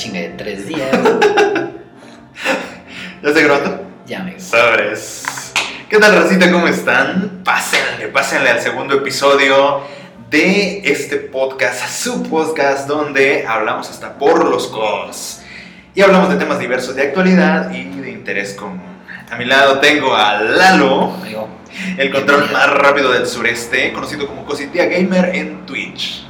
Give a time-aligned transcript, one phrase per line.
[0.00, 0.90] chinga de tres días.
[3.22, 3.86] ¿Ya estoy grabando?
[4.06, 4.40] Ya, amigo.
[4.40, 5.52] Sobres.
[5.90, 6.50] ¿Qué tal, racita?
[6.50, 7.42] ¿Cómo están?
[7.44, 9.82] Pásenle, pásenle al segundo episodio
[10.30, 15.42] de este podcast, su podcast, donde hablamos hasta por los codos.
[15.94, 18.80] Y hablamos de temas diversos de actualidad y de interés común.
[19.30, 21.46] A mi lado tengo a Lalo, Amigo.
[21.98, 26.29] el control más rápido del sureste, conocido como Cositía Gamer en Twitch.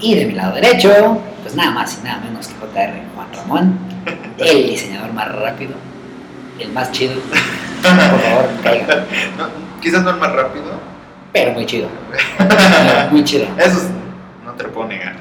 [0.00, 3.78] Y de mi lado derecho, pues nada más y nada menos que JR Juan Ramón,
[4.38, 5.72] el diseñador más rápido,
[6.58, 7.14] el más chido.
[7.82, 9.04] Por favor, caiga.
[9.36, 9.48] No,
[9.80, 10.64] quizás no el más rápido.
[11.32, 11.88] Pero muy chido.
[13.10, 13.46] Muy, chido.
[13.58, 13.88] Eso es-
[14.44, 15.14] no te lo puedo negar.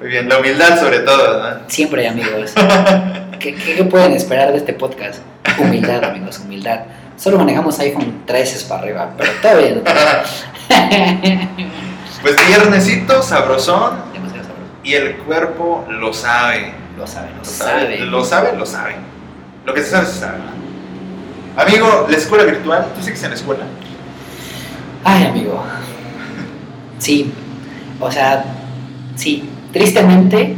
[0.00, 1.60] Muy bien, la humildad sobre todo, ¿no?
[1.66, 2.52] Siempre amigos.
[3.40, 5.20] ¿Qué, qué, qué pueden esperar de este podcast?
[5.58, 6.80] Humildad, amigos, humildad.
[7.16, 9.82] Solo manejamos iPhone 13 para arriba, pero todo bien.
[12.24, 14.70] Pues viernesito, sabrosón, Demasiado sabroso.
[14.82, 16.72] y el cuerpo lo sabe.
[16.96, 17.70] Lo sabe, lo Lo sabe.
[17.70, 18.94] sabe, lo sabe, lo sabe.
[19.66, 20.38] Lo que se sabe, se sabe.
[21.56, 23.64] Amigo, la escuela virtual, ¿tú sigues en la escuela?
[25.04, 25.62] Ay, amigo.
[26.98, 27.30] Sí,
[28.00, 28.44] o sea,
[29.16, 30.56] sí, tristemente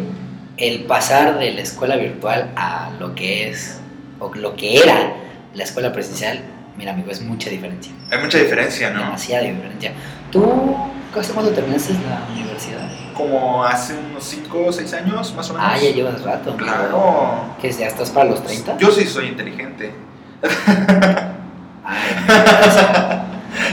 [0.57, 3.81] el pasar de la escuela virtual a lo que es,
[4.21, 5.15] o lo que era
[5.53, 6.41] la escuela presencial,
[6.79, 7.93] mira, amigo, es mucha diferencia.
[8.11, 9.01] Hay mucha diferencia, ¿no?
[9.01, 9.93] Demasiada diferencia.
[10.31, 10.77] ¿Tú
[11.21, 12.89] hace cuándo terminaste la universidad?
[13.15, 15.69] Como hace unos 5 o 6 años, más o menos.
[15.71, 16.57] Ah, ya llevas rato.
[16.57, 17.55] Claro.
[17.61, 17.79] ¿Qué es?
[17.79, 18.77] ¿Ya estás para los 30?
[18.79, 19.95] Yo sí soy inteligente.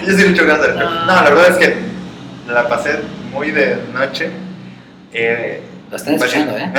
[0.05, 0.89] Yo sí le echo ganas No.
[0.89, 1.75] No, la verdad es que
[2.47, 2.99] la pasé
[3.31, 4.31] muy de noche.
[5.11, 5.61] Eh,
[5.93, 6.25] lo están Vaya.
[6.25, 6.73] escuchando, ¿eh?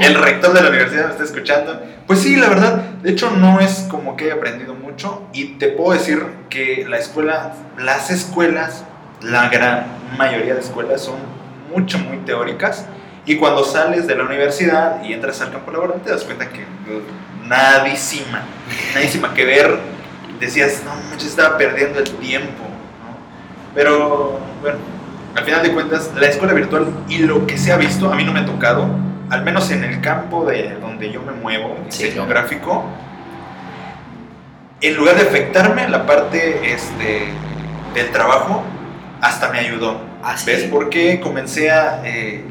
[0.02, 1.82] el rector de la universidad me está escuchando.
[2.06, 5.68] Pues sí, la verdad, de hecho no es como que he aprendido mucho y te
[5.68, 8.84] puedo decir que la escuela, las escuelas,
[9.22, 9.86] la gran
[10.18, 11.16] mayoría de escuelas son
[11.74, 12.84] mucho, muy teóricas
[13.24, 16.66] y cuando sales de la universidad y entras al campo laboral te das cuenta que
[17.46, 18.42] nadísima,
[18.94, 19.78] nadísima que ver,
[20.38, 23.16] decías, no, manches, estaba perdiendo el tiempo, ¿no?
[23.74, 24.93] Pero bueno,
[25.36, 28.24] al final de cuentas, la escuela virtual y lo que se ha visto, a mí
[28.24, 28.86] no me ha tocado,
[29.30, 32.40] al menos en el campo de donde yo me muevo, Sí, diseño claro.
[32.40, 32.84] gráfico,
[34.80, 37.26] en lugar de afectarme la parte este,
[37.94, 38.62] del trabajo,
[39.20, 39.98] hasta me ayudó.
[40.22, 40.46] Ah, sí.
[40.46, 40.64] ¿Ves?
[40.70, 42.44] Porque comencé a, eh,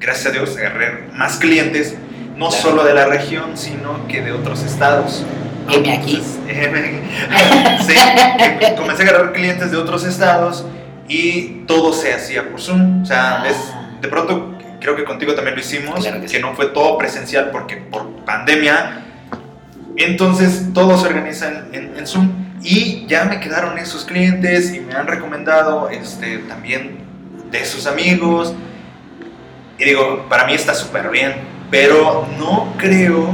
[0.00, 1.96] gracias a Dios, agarrar más clientes,
[2.36, 2.62] no Claro.
[2.62, 5.24] solo de la región, sino que de otros estados.
[5.70, 6.22] Heme aquí.
[6.48, 7.86] Entonces,
[8.60, 10.64] sí, comencé a agarrar clientes de otros estados
[11.08, 13.02] y todo se hacía por Zoom.
[13.02, 13.42] O sea, Ah.
[13.42, 13.56] ¿ves?
[14.00, 16.38] de pronto, creo que contigo también lo hicimos, Claro que sí.
[16.38, 19.02] no fue todo presencial porque por pandemia.
[19.96, 22.30] Entonces, todo se organiza en, en- en Zoom
[22.62, 26.98] y ya me quedaron esos clientes y me han recomendado este, también
[27.50, 28.54] de sus amigos.
[29.78, 31.34] Y digo, para mí está súper bien,
[31.70, 33.30] pero no creo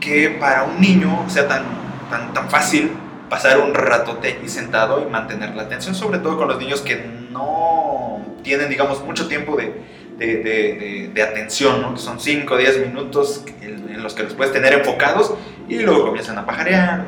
[0.00, 1.64] que para un niño sea tan,
[2.10, 2.90] tan, tan fácil
[3.30, 6.96] pasar un ratote aquí sentado y mantener la atención, sobre todo con los niños que
[7.30, 9.72] no tienen, digamos, mucho tiempo de,
[10.18, 11.94] de, de- de- atención, ¿no?
[11.94, 15.32] que son 5 o 10 minutos en, en los que los puedes tener enfocados
[15.68, 17.04] y luego comienzan a pajarear.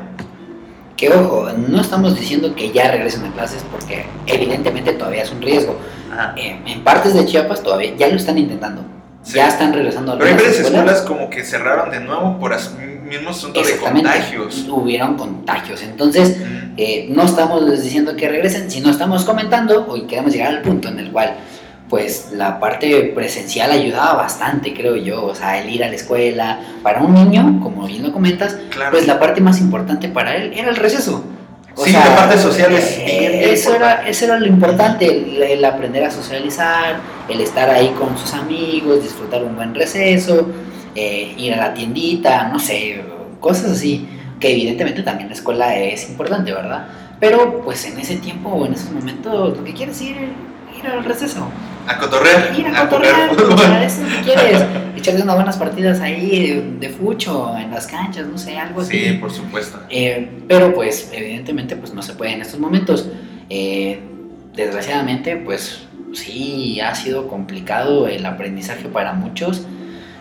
[0.95, 5.41] Que ojo, no estamos diciendo que ya regresen a clases porque evidentemente todavía es un
[5.41, 5.77] riesgo.
[6.37, 8.83] Eh, en partes de Chiapas todavía ya lo están intentando.
[9.23, 9.35] Sí.
[9.37, 12.75] Ya están regresando a Pero hay varias escuelas como que cerraron de nuevo por as-
[13.03, 14.65] mismo asunto de contagios.
[14.69, 15.81] Hubieron contagios.
[15.83, 16.73] Entonces, Mm.
[16.77, 20.99] eh, no estamos diciendo que regresen, sino estamos comentando o queremos llegar al punto en
[20.99, 21.35] el cual
[21.89, 26.59] pues la parte presencial ayudaba bastante, creo yo, o sea, el ir a la escuela,
[26.81, 28.91] para un niño, como bien lo comentas, Claro.
[28.93, 31.23] pues la parte más importante para él era el receso.
[31.75, 35.43] O Sí, sea, la parte social es eh, eso, era, eso era lo importante, el,
[35.43, 36.95] el aprender a socializar,
[37.29, 40.47] el estar ahí con sus amigos, disfrutar un buen receso,
[40.95, 43.01] eh, ir a la tiendita, no sé,
[43.39, 44.07] cosas así,
[44.39, 46.87] que evidentemente también la escuela es importante, ¿verdad?
[47.19, 50.15] Pero pues en ese tiempo o en esos momentos lo que quieres ir,
[50.77, 51.47] ir al receso,
[51.87, 52.53] A cotorrear.
[52.57, 52.89] ir a jugar
[53.29, 54.63] cotorrear, sea, eso que quieres,
[54.97, 56.47] echarte unas buenas partidas ahí
[56.79, 58.99] de, de fucho, en las canchas, no sé, algo así.
[58.99, 59.79] Sí, por supuesto.
[59.89, 63.07] Eh, pero pues evidentemente pues no se puede en estos momentos.
[63.49, 63.99] Eh,
[64.53, 69.65] desgraciadamente pues sí ha sido complicado el aprendizaje para muchos.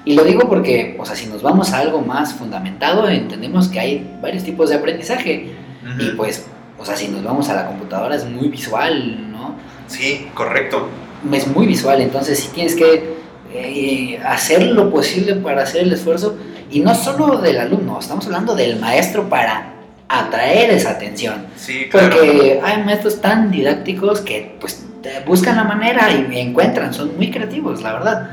[0.04, 3.78] Y lo digo porque, o sea, si nos vamos a algo más fundamentado, entendemos que
[3.78, 5.50] hay varios tipos de aprendizaje.
[5.98, 6.46] Y pues,
[6.78, 9.54] o sea, si nos vamos a la computadora es muy visual, ¿no?
[9.86, 10.88] Sí, correcto.
[11.32, 13.14] Es muy visual, entonces sí tienes que
[13.54, 16.36] eh, hacer lo posible para hacer el esfuerzo.
[16.70, 19.72] Y no solo del alumno, estamos hablando del maestro para
[20.08, 21.46] atraer esa atención.
[21.56, 22.16] Sí, claro.
[22.16, 27.30] Porque hay maestros tan didácticos que pues te buscan la manera y encuentran, son muy
[27.30, 28.30] creativos, la verdad.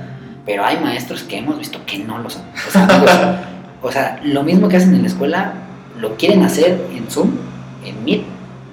[0.50, 2.42] Pero hay maestros que hemos visto que no lo son.
[2.68, 3.12] O sea, amigos,
[3.84, 5.54] o sea, lo mismo que hacen en la escuela,
[6.00, 7.30] lo quieren hacer en Zoom,
[7.86, 8.24] en Meet,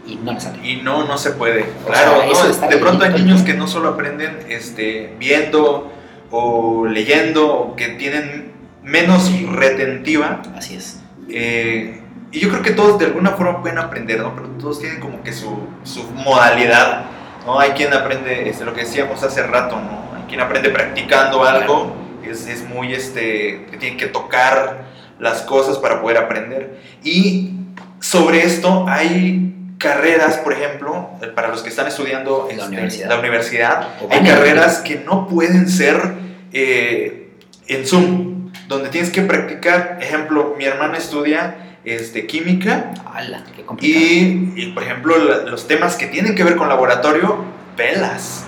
[0.07, 0.67] y no les sale.
[0.67, 1.67] Y no, no se puede.
[1.85, 2.69] O Claro, sea, ¿no?
[2.69, 5.93] de pronto hay niños que no solo aprenden este, viendo
[6.31, 8.53] o leyendo, o que tienen
[8.83, 10.41] menos retentiva.
[10.57, 11.01] Así es.
[11.29, 12.01] eh,
[12.33, 14.35] y yo creo que todos de alguna forma pueden aprender, ¿no?
[14.35, 17.05] Pero todos tienen como que su, su modalidad,
[17.47, 17.61] ¿no?
[17.61, 20.06] Hay quien aprende, este, lo que decíamos hace rato, ¿no?
[20.29, 21.95] Quien aprende practicando algo,
[22.29, 24.85] es, es muy, este, que tiene que tocar
[25.21, 26.81] las cosas para poder aprender.
[27.05, 27.53] Y
[28.01, 33.09] sobre esto hay carreras, por ejemplo, eh, para los que están estudiando La este, universidad.
[33.09, 36.15] la universidad, hay carreras que no pueden ser
[36.53, 37.31] eh,
[37.69, 39.99] en Zoom, donde tienes que practicar.
[40.01, 43.45] Ejemplo, mi hermana estudia este, química ¡Hala!
[43.55, 47.45] ¡Qué y, y, por ejemplo, la- los temas que tienen que ver con laboratorio,
[47.77, 48.45] velas,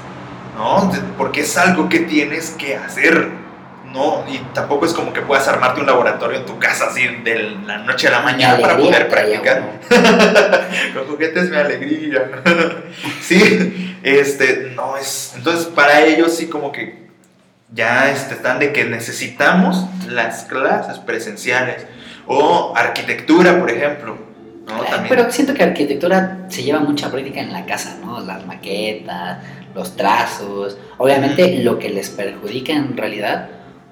[0.58, 0.92] ¿no?
[1.16, 3.28] Porque es algo que tienes que hacer,
[3.92, 4.24] ¿no?
[4.28, 7.78] Y tampoco es como que puedas armarte un laboratorio en tu casa así de la
[7.78, 9.78] noche a la mañana para poder practicar.
[10.94, 12.42] Con juguetes me alegría.
[13.22, 15.32] sí, este, no es.
[15.36, 17.06] Entonces, para ellos sí, como que
[17.72, 21.86] ya este, están de que necesitamos las clases presenciales.
[22.26, 24.27] O arquitectura, por ejemplo.
[24.68, 24.82] ¿No?
[24.84, 25.06] También.
[25.08, 28.20] Pero siento que arquitectura se lleva mucha práctica en la casa, ¿no?
[28.20, 29.38] Las maquetas,
[29.74, 30.76] los trazos.
[30.98, 33.48] Obviamente lo que les perjudica en realidad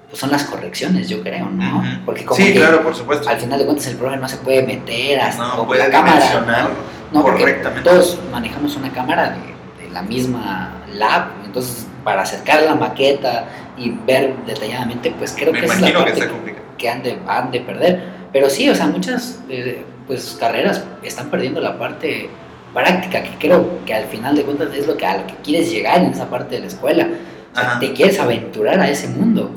[0.09, 1.83] pues son las correcciones, yo creo, ¿no?
[2.05, 3.27] Porque como sí, que claro, por supuesto.
[3.29, 5.89] al final de cuentas el profe no se puede meter hasta No con puede la
[5.89, 6.69] cámara.
[7.11, 7.21] ¿no?
[7.21, 7.89] Porque correctamente.
[7.89, 13.45] todos manejamos una cámara de, de la misma lab, entonces para acercar la maqueta
[13.77, 16.65] y ver detalladamente, pues creo Me que es la que parte complicado.
[16.77, 18.03] que han de, han de perder.
[18.31, 22.29] Pero sí, o sea, muchas eh, pues, carreras están perdiendo la parte
[22.73, 25.71] práctica, que creo que al final de cuentas es lo que, a lo que quieres
[25.71, 27.07] llegar en esa parte de la escuela.
[27.51, 27.79] O sea, Ajá.
[27.79, 29.51] te quieres aventurar a ese mundo.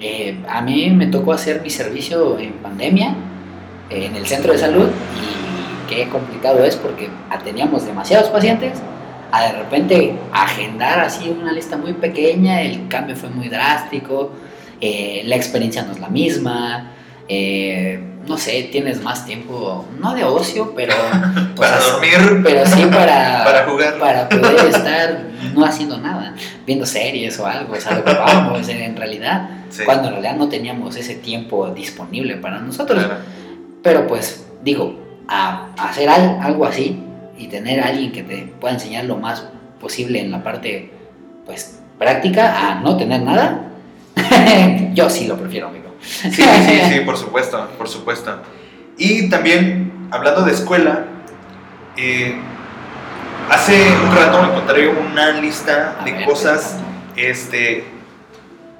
[0.00, 3.14] Eh, a mí me tocó hacer mi servicio en pandemia
[3.90, 7.08] eh, en el centro de salud y qué complicado es porque
[7.44, 8.80] teníamos demasiados pacientes.
[9.30, 14.32] A de repente agendar así una lista muy pequeña, el cambio fue muy drástico,
[14.80, 16.92] eh, la experiencia no es la misma,
[17.28, 20.94] eh, no sé, tienes más tiempo, no de ocio, pero...
[20.94, 23.98] o Para dormir, Pero sí para, Para jugar.
[23.98, 25.22] para poder estar
[25.54, 26.34] no haciendo nada,
[26.66, 30.36] viendo series o algo, o sea, lo ocupábamos en, en realidad, Sí, cuando en realidad
[30.36, 32.98] no teníamos ese tiempo disponible para nosotros.
[33.04, 33.20] claro.
[33.82, 34.98] Pero pues, digo,
[35.28, 37.02] a, a hacer al- algo así
[37.38, 39.44] y tener a alguien que te pueda enseñar lo más
[39.80, 40.92] posible en la parte,
[41.46, 43.68] pues, práctica, a no tener nada,
[44.94, 45.91] yo sí lo prefiero, amigo.
[46.02, 48.38] Sí, sí, sí, por supuesto, por supuesto.
[48.98, 51.06] Y también, hablando de escuela,
[51.96, 52.34] eh,
[53.48, 56.78] hace un rato encontré una lista de ver, cosas
[57.16, 57.84] este,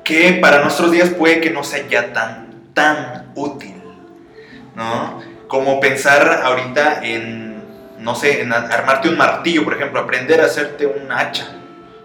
[0.05, 3.75] que para nuestros días puede que no sea ya tan, tan útil,
[4.75, 5.23] ¿no?
[5.49, 7.63] Como pensar ahorita en,
[7.99, 11.49] no sé, en armarte un martillo, por ejemplo, aprender a hacerte un hacha,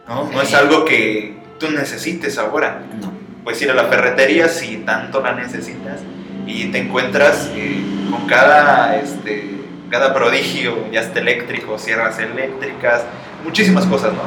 [0.08, 0.30] ¿no?
[0.32, 3.17] No es algo que tú necesites ahora No.
[3.48, 6.02] Puedes ir a la ferretería si tanto la necesitas
[6.46, 13.06] y te encuentras eh, con cada, este, cada prodigio, ya está eléctrico, sierras eléctricas,
[13.46, 14.20] muchísimas cosas, ¿no?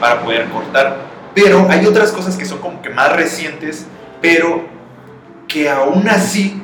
[0.00, 0.96] Para poder cortar.
[1.32, 3.86] Pero hay otras cosas que son como que más recientes,
[4.20, 4.64] pero
[5.46, 6.60] que aún así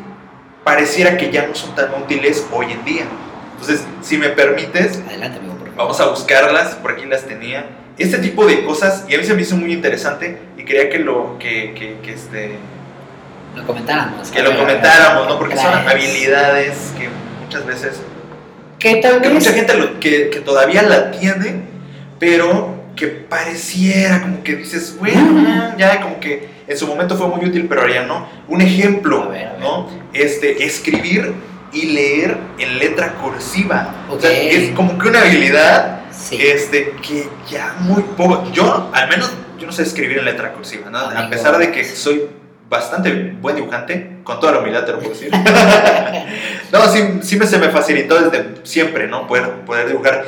[0.64, 3.04] pareciera que ya no son tan útiles hoy en día.
[3.52, 5.76] Entonces, si me permites, Adelante, amigo, por favor.
[5.76, 7.64] Vamos a buscarlas, por aquí las tenía.
[8.02, 10.98] Este tipo de cosas, y a mí se me hizo muy interesante y quería que
[10.98, 12.56] lo, que, que, que este,
[13.56, 14.28] Lo comentáramos.
[14.30, 15.38] que lo comentáramos, ¿no?
[15.38, 17.08] Porque son habilidades que
[17.44, 18.00] muchas veces,
[18.78, 21.62] Que tal que mucha gente lo- que, que todavía la tiene,
[22.18, 27.44] pero que pareciera como que dices, bueno, ya como que en su momento fue muy
[27.46, 28.26] útil, pero ahora ya no.
[28.48, 29.60] Un ejemplo, A ver, a ver.
[29.60, 29.88] ¿no?
[30.12, 31.32] Este, escribir
[31.72, 33.94] y leer en letra cursiva.
[34.10, 36.38] O sea, es como que una habilidad Sí.
[36.40, 38.50] este, que ya muy poco.
[38.52, 40.98] Yo, al menos, yo no sé escribir en letra cursiva, ¿no?
[40.98, 41.30] A Amigo.
[41.30, 42.28] pesar de que soy
[42.68, 45.30] bastante buen dibujante, con toda la humildad te lo puedo decir.
[46.72, 49.26] no, sí, sí me, se me facilitó desde siempre, ¿no?
[49.26, 50.24] Poder, poder dibujar.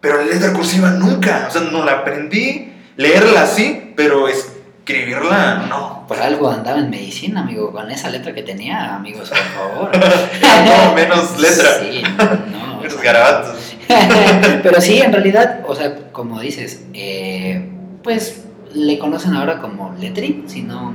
[0.00, 1.46] Pero en letra cursiva nunca.
[1.48, 2.72] O sea, no la aprendí.
[2.96, 6.04] Leerla sí, pero escribirla no.
[6.08, 9.90] Por algo andaba en medicina, amigo, con esa letra que tenía, amigos, por favor.
[10.66, 11.78] no, menos letra.
[11.80, 12.02] Sí,
[12.50, 12.80] no.
[12.80, 13.76] Menos garabatos.
[14.62, 17.68] Pero sí, en realidad, o sea, como dices, eh,
[18.02, 18.44] pues
[18.74, 20.92] le conocen ahora como lettering, si no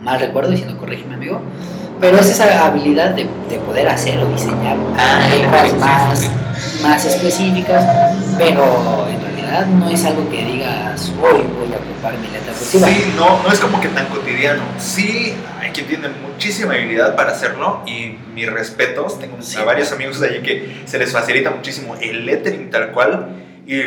[0.00, 1.40] mal recuerdo, y si no corrígeme, amigo.
[2.00, 6.30] Pero es esa habilidad de, de poder hacer o diseñar Ah, sí, más,
[6.82, 7.84] más específicas,
[8.38, 8.64] pero
[9.08, 12.88] en realidad verdad no es algo que digas, hoy voy a ocupar mi letra cursiva.
[12.88, 14.62] Sí, no, no es como que tan cotidiano.
[14.78, 19.18] Sí, hay quien tiene muchísima habilidad para hacerlo y mis respetos.
[19.18, 19.58] Tengo Sí.
[19.58, 23.28] a varios amigos de allí que se les facilita muchísimo el lettering tal cual
[23.66, 23.80] y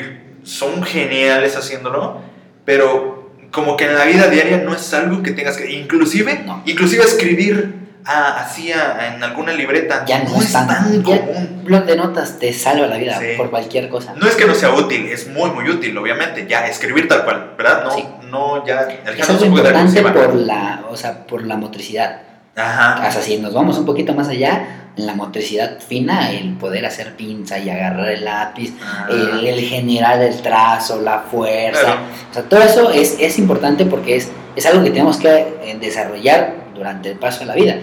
[0.44, 2.22] son geniales haciéndolo,
[2.66, 6.64] pero como que en la vida diaria no es algo que tengas que, inclusive, No.
[6.66, 11.36] inclusive escribir ah, así ah, en alguna libreta Ya no, es tan, ya- común.
[11.60, 13.26] Un blog de notas te salva la vida Sí.
[13.38, 14.14] por cualquier cosa.
[14.16, 16.46] No es que no sea útil, es muy, muy útil, obviamente.
[16.50, 17.84] Ya, escribir tal cual, ¿verdad?
[17.86, 18.06] No, Sí.
[18.30, 18.82] no ya.
[19.06, 22.22] El Es algo importante por la, o sea, por la motricidad.
[22.56, 23.08] Ajá.
[23.08, 26.86] O sea, si nos vamos un poquito más allá, en la motricidad fina, el poder
[26.86, 29.08] hacer pinza y agarrar el lápiz, Ah.
[29.10, 31.80] el, el generar el trazo, la fuerza.
[31.82, 32.02] Claro.
[32.30, 35.30] O sea, todo eso es, es importante porque es, es algo que tenemos que
[35.64, 37.76] eh, desarrollar durante el paso de la vida.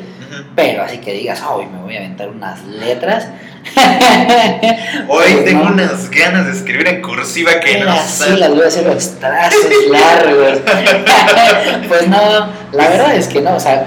[0.55, 3.29] Pero así que digas, hoy me voy a aventar unas letras.
[5.09, 5.73] Hoy Pues tengo no.
[5.73, 8.37] unas ganas de escribir en cursiva que no sé.
[8.37, 10.59] las voy a hacer los trazos largos.
[11.89, 12.19] pues no,
[12.73, 13.55] la verdad es que no.
[13.57, 13.85] O sea,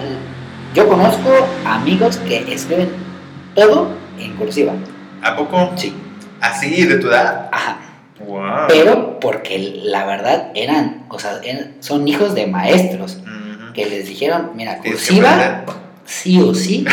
[0.74, 2.90] yo conozco amigos que escriben
[3.56, 4.74] todo en cursiva.
[5.24, 5.72] ¿A poco?
[5.76, 5.96] Sí.
[6.42, 7.50] Así, de tu edad.
[7.52, 7.78] Ajá.
[8.26, 8.68] Wow.
[8.68, 13.30] Pero porque la verdad eran, o sea, eran- son hijos de maestros Ujú.
[13.74, 15.64] Que les dijeron, mira, cursiva
[16.06, 16.86] sí o sí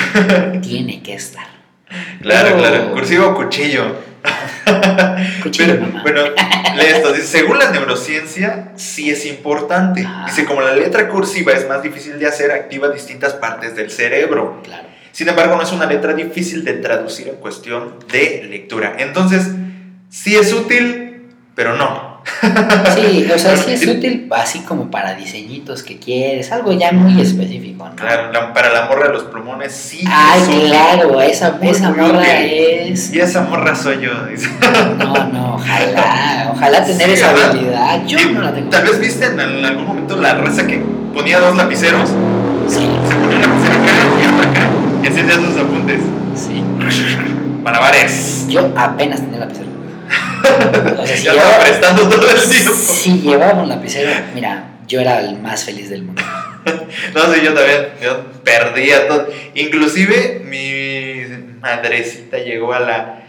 [0.62, 1.47] tiene que estar.
[2.20, 2.92] Claro, Pero- claro.
[2.92, 3.97] Cursiva o cuchillo.
[5.42, 6.02] Cuchillo, Pero, mamá.
[6.02, 6.20] bueno,
[6.76, 7.12] lee esto.
[7.12, 10.04] Dice, según la neurociencia, sí es importante.
[10.06, 10.25] Ah.
[10.26, 14.61] Dice, como la letra cursiva es más difícil de hacer, activa distintas partes del cerebro.
[14.64, 14.87] Claro.
[15.12, 18.97] Sin embargo, no es una letra difícil de traducir en cuestión de lectura.
[18.99, 19.49] Entonces,
[20.11, 21.23] sí es útil,
[21.54, 22.07] pero no.
[22.95, 27.21] Sí, o sea, sí es útil así como para diseñitos que quieres, algo ya muy
[27.21, 27.97] específico, ¿no?
[27.97, 30.04] Claro, la- para la morra de los plumones, sí.
[30.09, 30.68] Ay, es útil.
[30.68, 32.92] claro, esa, Muy, esa muy morra útil.
[32.92, 33.12] es...
[33.12, 34.11] Y esa morra soy yo.
[34.99, 37.50] No, no, ojalá, ojalá tener Sí, esa ¿verdad?
[37.50, 38.07] habilidad.
[38.07, 38.71] Yo Y no la tengo.
[38.71, 40.78] Tal vez viste en, en algún momento la raza que
[41.14, 42.11] ponía dos lapiceros.
[42.68, 43.92] Sí, Se ponía un lapicero acá
[44.23, 44.68] y otro acá.
[45.02, 46.00] Y encendía sus apuntes.
[46.37, 46.62] sí.
[47.62, 48.47] Malabares.
[48.49, 49.66] Yo apenas tenía lapicero.
[50.99, 52.73] O sea, si ya llevaba, estaba prestando todo el tiempo.
[52.75, 56.23] si llevaba un lapicero, mira, yo era el más feliz del mundo.
[57.14, 57.88] No, sí, yo también.
[58.02, 59.28] Yo perdía todo.
[59.55, 61.25] Inclusive mi
[61.61, 63.23] madrecita llegó a la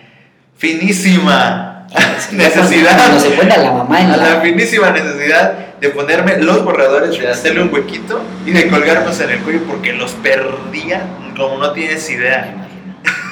[0.58, 1.88] finísima
[2.32, 3.18] necesidad.
[3.18, 4.42] Se pone a la mamá en a la la...
[4.42, 9.40] finísima necesidad de ponerme los borradores, de hacerle un huequito y de colgarnos en el
[9.40, 11.04] cuello porque los perdía
[11.38, 12.69] como no tienes idea.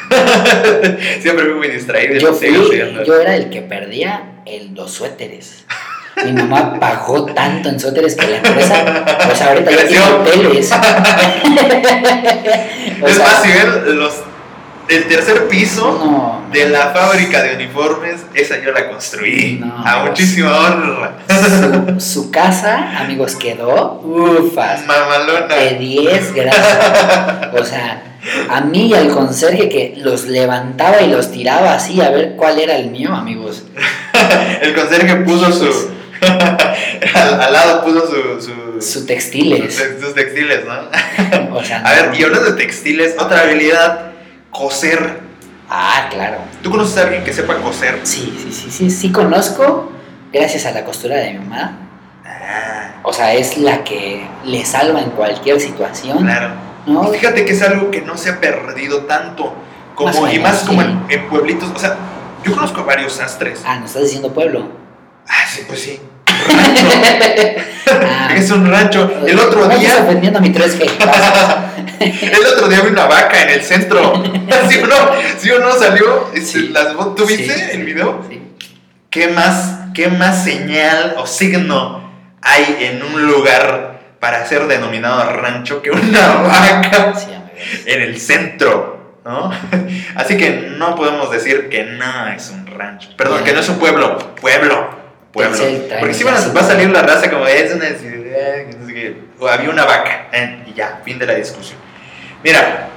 [1.22, 2.54] Siempre fui muy distraído Yo, fui,
[3.06, 5.66] yo era el que perdía el, los suéteres.
[6.24, 10.72] Mi mamá pagó tanto en suéteres que la empresa, pues ahorita ya tiene hoteles.
[13.00, 14.14] O es sea, más, si ven los,
[14.90, 19.84] el tercer piso no, de la fábrica de uniformes, esa yo la construí No.
[19.86, 21.18] a muchísima honra.
[22.00, 24.84] su, su casa, amigos, quedó ufas.
[24.88, 25.56] Mamalona.
[25.56, 27.54] De 10 gracias.
[27.54, 28.02] O sea,
[28.50, 32.60] a mí y al conserje que los levantaba y los tiraba así a ver cuál
[32.60, 33.64] era el mío, amigos.
[34.62, 35.90] El conserje puso su.
[37.16, 38.42] al, al lado puso su.
[38.42, 39.76] su Su textiles.
[39.76, 41.54] sus- sus textiles, ¿no?
[41.56, 44.12] O sea, A ver, y hablando de textiles, otra habilidad:
[44.52, 45.20] coser.
[45.70, 46.38] Ah, claro.
[46.64, 48.00] ¿Tú conoces a alguien que sepa coser?
[48.04, 49.92] Sí, sí, sí, sí, sí conozco,
[50.34, 51.78] gracias a la costura de mi mamá.
[52.26, 56.20] Ah, O sea, es la que le salva en cualquier situación.
[56.20, 56.67] claro.
[56.88, 57.14] ¿No?
[57.14, 59.54] Y fíjate que es algo que no se ha perdido tanto.
[59.96, 60.88] Como, Más y más como sí.
[60.88, 61.70] en, en pueblitos.
[61.76, 61.96] O sea,
[62.44, 63.62] yo conozco varios sastres.
[63.66, 64.70] Ah, ¿nos estás diciendo pueblo?
[65.28, 66.00] Ah, sí, pues sí.
[66.48, 66.88] Rancho.
[67.90, 69.10] Ah, es un rancho.
[69.26, 70.92] El otro no estás día, ofendiendo a mi 3G.
[72.00, 74.22] el otro día vi una vaca en el centro.
[74.70, 74.96] ¿Sí o no?
[75.38, 76.30] ¿Sí o no salió?
[76.34, 76.68] Este, Sí.
[76.68, 78.24] las- ¿Tú viste Sí, el video?
[78.30, 78.42] Sí.
[79.10, 85.82] ¿Qué más, ¿Qué más señal o signo hay en un lugar para ser denominado rancho
[85.82, 87.30] que una vaca Sí,
[87.86, 88.98] en el centro?
[89.26, 89.52] ¿no?
[90.16, 93.10] Así que no podemos decir que no es un rancho.
[93.18, 94.18] Perdón, que no es un pueblo.
[94.40, 94.90] Pueblo.
[95.34, 95.58] Pueblo.
[96.00, 98.66] Porque si van a- tren, va a salir la raza como es una ciudad,
[99.40, 100.28] o había una vaca.
[100.32, 101.78] eh, y ya, fin de la discusión.
[102.44, 102.88] Mira,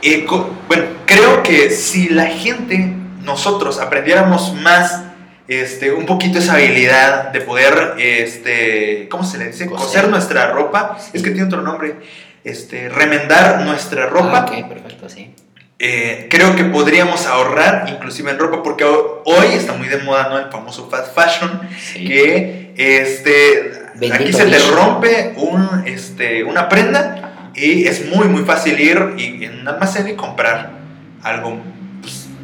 [0.00, 0.26] eh,
[0.66, 2.92] bueno, creo que si la gente,
[3.22, 5.02] nosotros, aprendiéramos más,
[5.60, 9.66] este, un poquito esa habilidad de poder, este, ¿cómo se le dice?
[9.66, 9.86] Coser.
[9.86, 10.98] Coser, nuestra ropa.
[11.12, 11.96] Es que tiene otro nombre.
[12.44, 14.46] Este, remendar nuestra ropa.
[14.48, 15.34] Ah, ok, perfecto, sí.
[15.78, 20.28] Eh, creo que podríamos ahorrar inclusive en ropa porque ho- hoy está muy de moda
[20.28, 20.38] ¿no?
[20.38, 22.04] el famoso fast fashion sí.
[22.06, 24.76] que este Bendito aquí se te bicho.
[24.76, 30.06] rompe un, este, una prenda y es muy muy fácil ir y en un almacén
[30.08, 30.70] y comprar
[31.24, 31.58] algo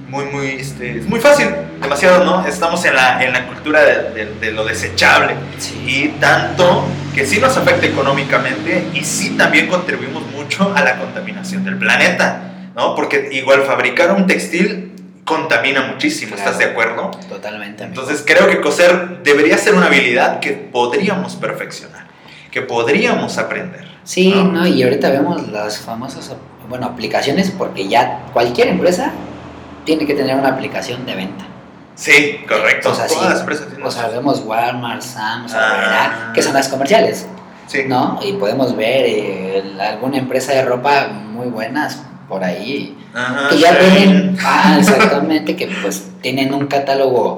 [0.08, 1.48] muy, muy, este, es muy fácil,
[1.82, 2.46] demasiado, ¿no?
[2.46, 5.74] Estamos en la, en la cultura de, de- de lo desechable Sí.
[5.86, 6.84] y tanto
[7.14, 12.70] que sí nos afecta económicamente y sí también contribuimos mucho a la contaminación del planeta,
[12.74, 12.94] ¿no?
[12.94, 14.92] Porque igual fabricar un textil
[15.24, 16.58] contamina muchísimo, ¿estás Claro.
[16.58, 17.10] de acuerdo?
[17.28, 17.84] Totalmente.
[17.84, 18.00] amigo.
[18.00, 22.06] Entonces creo que coser debería ser una habilidad que podríamos perfeccionar,
[22.50, 23.86] que podríamos aprender.
[24.04, 24.44] Sí, ¿no?
[24.44, 24.66] ¿no?
[24.66, 26.34] Y ahorita vemos las famosas,
[26.70, 29.12] bueno, aplicaciones porque ya cualquier empresa
[29.88, 31.46] tiene que tener una aplicación de venta.
[31.94, 32.90] Sí, correcto.
[32.90, 33.28] O sea, Todas sí.
[33.30, 36.30] las empresas tienen O sea, vemos Walmart, Sam's, Ah.
[36.34, 37.26] Que son las comerciales,
[37.66, 37.84] Sí.
[37.88, 38.20] ¿no?
[38.22, 43.70] Y podemos ver eh, alguna empresa de ropa muy buenas por ahí, Ajá, que ya
[43.72, 43.78] sí.
[43.94, 47.34] tienen, ah, exactamente, que pues tienen un catálogo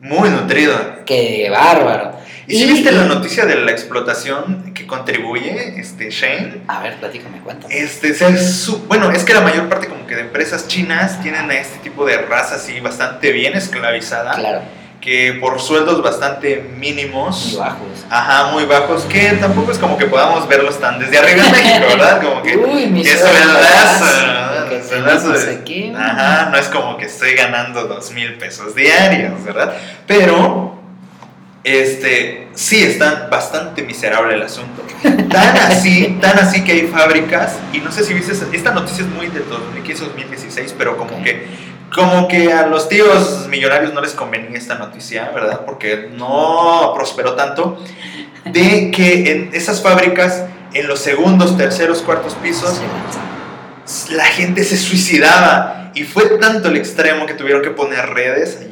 [0.00, 0.74] Muy nutrido.
[1.04, 2.12] que bárbaro.
[2.46, 6.62] ¿Y si viste la noticia de la explotación que contribuye este Shane?
[6.68, 7.72] A ver, platícame, cuéntame.
[7.78, 11.54] Este, su- bueno, es que la mayor parte como que de empresas chinas tienen a
[11.54, 14.60] este tipo de raza así bastante bien esclavizada, Claro,
[15.00, 18.04] que por sueldos bastante muy mínimos, bajos.
[18.10, 21.86] ajá, muy bajos, que tampoco es como que podamos verlos tan desde arriba en México,
[21.96, 22.22] ¿verdad?
[22.22, 23.16] Como que, Uy, mi que
[24.82, 25.92] Sueldazo no sé qué.
[25.96, 29.74] Ajá, no es como que estoy ganando dos mil pesos diarios, ¿verdad?
[30.06, 30.81] Pero,
[31.64, 34.82] este, sí está bastante miserable el asunto.
[35.02, 39.10] Tan así, tan así que hay fábricas, y no sé si viste, esta noticia es
[39.10, 41.46] muy del 2015-2016, pero como que,
[41.94, 45.62] como que a los tíos millonarios no les convenía esta noticia, ¿verdad?
[45.64, 47.78] Porque no prosperó tanto,
[48.44, 52.80] de que en esas fábricas, en los segundos, terceros, cuartos pisos,
[54.10, 58.71] la gente se suicidaba y fue tanto el extremo que tuvieron que poner redes allí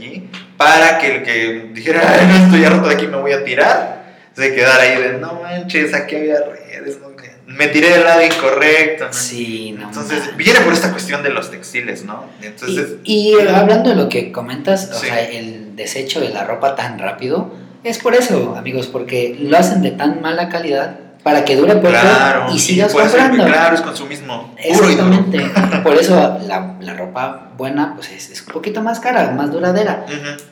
[0.60, 4.04] para que el que dijera, "Ay, no estoy harto de aquí, me voy a tirar,
[4.36, 7.08] se quedara ahí de, no manches, aquí había redes, ¿no?
[7.46, 9.06] me tiré del lado incorrecto.
[9.06, 9.12] ¿no?".
[9.14, 9.88] Sí, no.
[9.88, 12.26] Entonces, viene por esta cuestión de los textiles, ¿no?
[12.42, 15.06] Entonces, y, y hablando de lo que comentas, o Sí.
[15.06, 19.80] sea, el desecho de la ropa tan rápido, es por eso, amigos, porque lo hacen
[19.80, 23.44] de tan mala calidad para que dure poco claro, y sigas ser- comprando.
[23.44, 24.54] claro, es consumismo.
[24.56, 25.38] Exactamente.
[25.82, 30.06] Por eso la, la ropa buena pues es, es un poquito más cara, más duradera.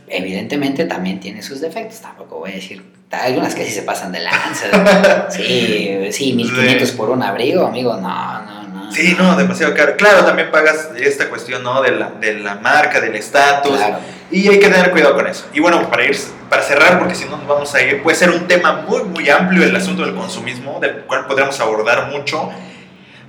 [0.07, 2.85] Evidentemente también tiene sus defectos, tampoco voy a decir.
[3.11, 4.67] Hay algunas que sí se pasan de lanza.
[5.31, 6.97] Sí, sí, 1500 Sí.
[6.97, 8.93] por un abrigo, amigo, no, no, no.
[8.93, 9.97] Sí, no, demasiado caro.
[9.97, 11.81] Claro, también pagas esta cuestión, ¿no?
[11.83, 13.77] De la, de la marca, del estatus.
[13.77, 13.99] Claro.
[14.31, 15.47] Y hay que tener cuidado con eso.
[15.55, 16.17] Y bueno, para ir
[16.51, 19.29] para cerrar, porque si no nos vamos a ir, puede ser un tema muy, muy
[19.31, 22.51] amplio el asunto del consumismo, del cual podremos abordar mucho,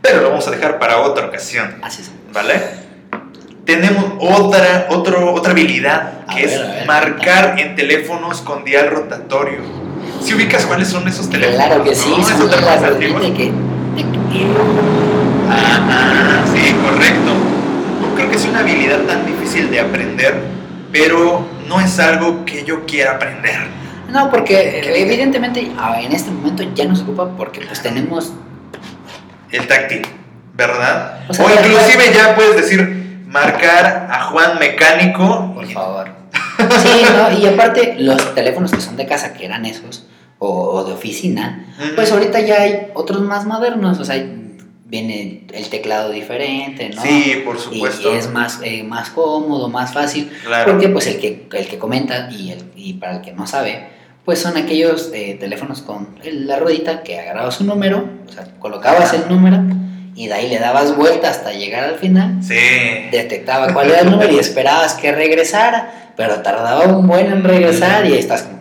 [0.01, 2.11] pero lo vamos a dejar para otra ocasión, Así es.
[2.33, 2.61] ¿vale?
[3.65, 8.63] Tenemos otra, otro, otra habilidad, A que ver, es a ver, marcar en teléfonos con
[8.63, 9.59] dial rotatorio.
[10.21, 11.65] Si ubicas cuáles son esos teléfonos?
[11.65, 12.23] Claro que sí, ¿no?
[12.23, 13.51] son Esos teléfonos de que.
[15.49, 17.31] Ah, sí, correcto.
[18.15, 20.35] Creo que sea una habilidad tan difícil de aprender,
[20.91, 23.59] pero no es algo que yo quiera aprender.
[24.09, 28.33] No, porque eh, evidentemente en este momento ya no se ocupa porque pues tenemos
[29.51, 30.01] El táctil,
[30.55, 31.19] ¿verdad?
[31.27, 35.53] O sea, O, inclusive ya puedes decir marcar a Juan Mecánico.
[35.53, 36.09] Por favor.
[36.83, 37.39] Sí, ¿no?
[37.39, 40.05] Y aparte, los teléfonos que son de casa, que eran esos,
[40.39, 44.21] o, o de oficina, pues ahorita ya hay otros más modernos, o sea,
[44.89, 47.01] viene el teclado diferente, ¿no?
[47.01, 48.11] Sí, por supuesto.
[48.13, 50.71] y es más, eh, más cómodo, más fácil, Claro.
[50.71, 53.87] porque pues el que, el que comenta y, el, y para el que no sabe,
[54.25, 59.13] pues son aquellos eh, teléfonos con la ruedita que agarrabas un número, o sea, colocabas
[59.13, 59.59] el número
[60.15, 62.55] y de ahí le dabas vuelta hasta llegar al final Sí.
[63.11, 68.05] detectaba cuál era el número y esperabas que regresara, pero tardaba un buen en regresar
[68.05, 68.58] y ahí estás como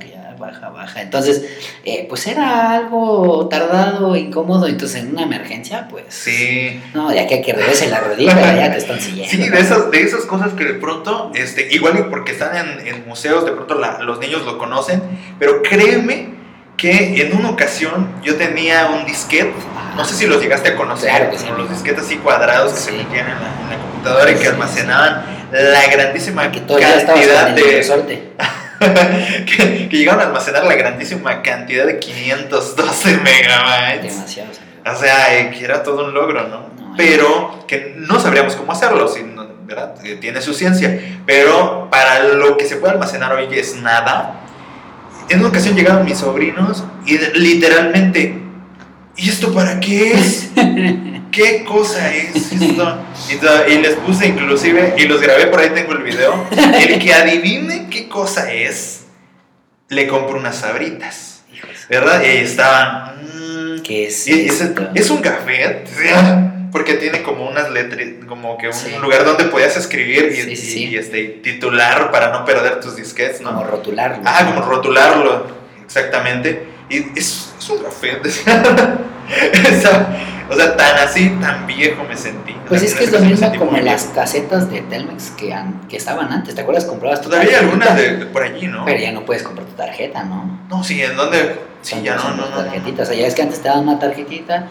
[0.50, 1.02] baja, baja.
[1.02, 1.44] Entonces,
[1.84, 6.04] eh, pues era algo tardado, incómodo, entonces en una emergencia, pues...
[6.08, 6.80] Sí.
[6.94, 9.30] No, ya que que regrese la rodilla, ya te están siguiendo.
[9.30, 13.06] Sí, de esas, de esas cosas que de pronto, este, igual porque están en, en
[13.06, 15.02] museos, de pronto la- los niños lo conocen,
[15.38, 16.36] pero créeme
[16.76, 19.52] que en una ocasión yo tenía un disquete,
[19.96, 21.46] no sé si los llegaste a conocer, Claro que sí.
[21.56, 22.84] los disquetes así cuadrados que Sí.
[22.86, 28.28] se metían en la, en la computadora y que almacenaban la grandísima Que cantidad de...
[29.46, 34.14] que, que llegaron a almacenar la grandísima cantidad de 512 megabytes.
[34.14, 34.50] Demasiado.
[34.86, 36.68] O sea, eh, que era todo un logro, ¿no?
[36.80, 39.94] No, Pero que no sabríamos cómo hacerlo, si no- ¿verdad?
[40.04, 40.98] Eh, Tiene su ciencia.
[41.26, 44.40] Pero para lo que se puede almacenar hoy es nada.
[45.28, 48.38] En una ocasión llegaron mis sobrinos y literalmente,
[49.18, 50.50] ¿y esto para qué es?
[51.30, 52.98] ¿Qué cosa es esto?
[53.28, 56.46] Y, y les puse inclusive, y los grabé, por ahí tengo el video.
[56.50, 59.04] El que adivine qué cosa es,
[59.90, 61.42] le compro unas sabritas.
[61.90, 62.22] ¿Verdad?
[62.22, 63.16] Y ahí estaban...
[63.76, 64.26] mm, ¿Qué es?
[64.28, 64.62] y es,
[64.94, 65.84] es un café.
[66.72, 68.90] porque tiene como unas letras, como que un Sí.
[69.00, 70.84] lugar donde podías escribir y, Sí, sí, sí.
[70.84, 73.50] y, este, titular para no perder tus disquetes, ¿no?
[73.50, 74.22] Como rotularlo.
[74.24, 75.46] Ah, como rotularlo,
[75.84, 76.62] exactamente.
[76.88, 78.18] Y es, es un trofeo.
[79.52, 80.06] Esa-
[80.50, 82.54] o sea, tan así, tan viejo me sentí.
[82.66, 86.32] Pues es que es lo mismo como las casetas de Telmex que, an- que estaban
[86.32, 86.54] antes.
[86.54, 86.86] ¿Te acuerdas?
[86.86, 88.84] Comprabas tu Todavía hay tarjetita, algunas de, de por allí, ¿no?
[88.86, 90.58] Pero ya no puedes comprar tu tarjeta, ¿no?
[90.70, 91.58] No, sí, ¿en dónde?
[91.82, 93.08] Sí, ya no, no, no, tarjetitas.
[93.08, 94.68] O sea, ya es que antes te daban una tarjetita,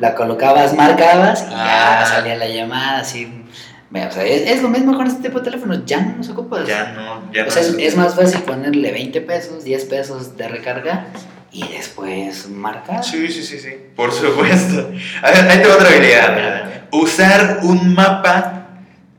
[0.00, 1.98] la colocabas, marcabas y Ah.
[2.02, 3.44] ya salía la llamada así.
[3.92, 6.66] O sea, es, es lo mismo con este tipo de teléfonos, ya no los ocupas.
[6.66, 7.50] Ya no, ya o no.
[7.52, 11.06] sea, es, se- es más fácil ponerle 20 pesos, 10 pesos de recarga
[11.52, 13.04] y después marcar.
[13.04, 14.90] Sí, sí, sí, sí, por supuesto.
[15.22, 16.84] A ver, ahí te va otra habilidad.
[16.92, 18.60] Usar un mapa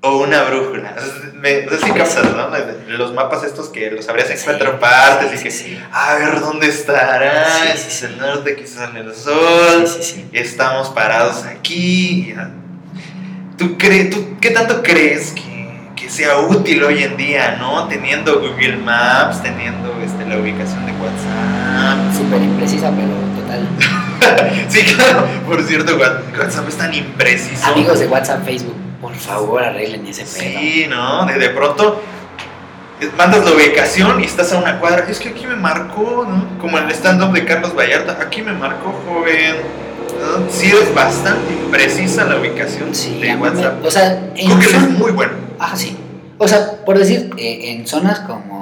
[0.01, 0.95] o una brújula.
[0.97, 2.97] O sea, me, o sea, sí ¿no?
[2.97, 6.15] Los mapas estos que los abrías en Sí, cuatro partes sí, y que, sí, a
[6.15, 7.45] ver, ¿dónde estará?
[7.49, 9.87] Sí, Este es el norte, aquí sale el sol.
[9.87, 10.29] Sí, sí, sí.
[10.33, 12.33] Estamos parados aquí.
[13.57, 17.87] ¿Tú, cre tú qué tanto crees que, que sea útil hoy en día, no?
[17.87, 21.90] Teniendo Google Maps, teniendo este, la ubicación de WhatsApp.
[22.21, 23.09] Súper imprecisa, pero
[23.41, 23.67] total.
[24.69, 25.25] Sí, claro.
[25.47, 27.65] Por cierto, Wha- WhatsApp es tan impreciso.
[27.67, 30.59] Amigos de WhatsApp, Facebook, por favor arreglen ese pedo.
[30.59, 31.25] Sí, ¿no?
[31.25, 32.01] De, de pronto
[33.01, 35.05] eh, mandas la ubicación y estás a una cuadra.
[35.09, 36.59] Es que aquí me marcó, ¿no?
[36.59, 38.19] Como el stand-up de Carlos Vallarta.
[38.21, 39.55] Aquí me marcó, joven.
[40.21, 40.51] ¿no?
[40.51, 43.81] Sí, es bastante imprecisa la ubicación Sí, de WhatsApp.
[43.81, 45.33] me- o sea, en Google es muy bueno.
[45.59, 45.97] Ah, sí.
[46.37, 48.60] O sea, por decir, eh, en zonas como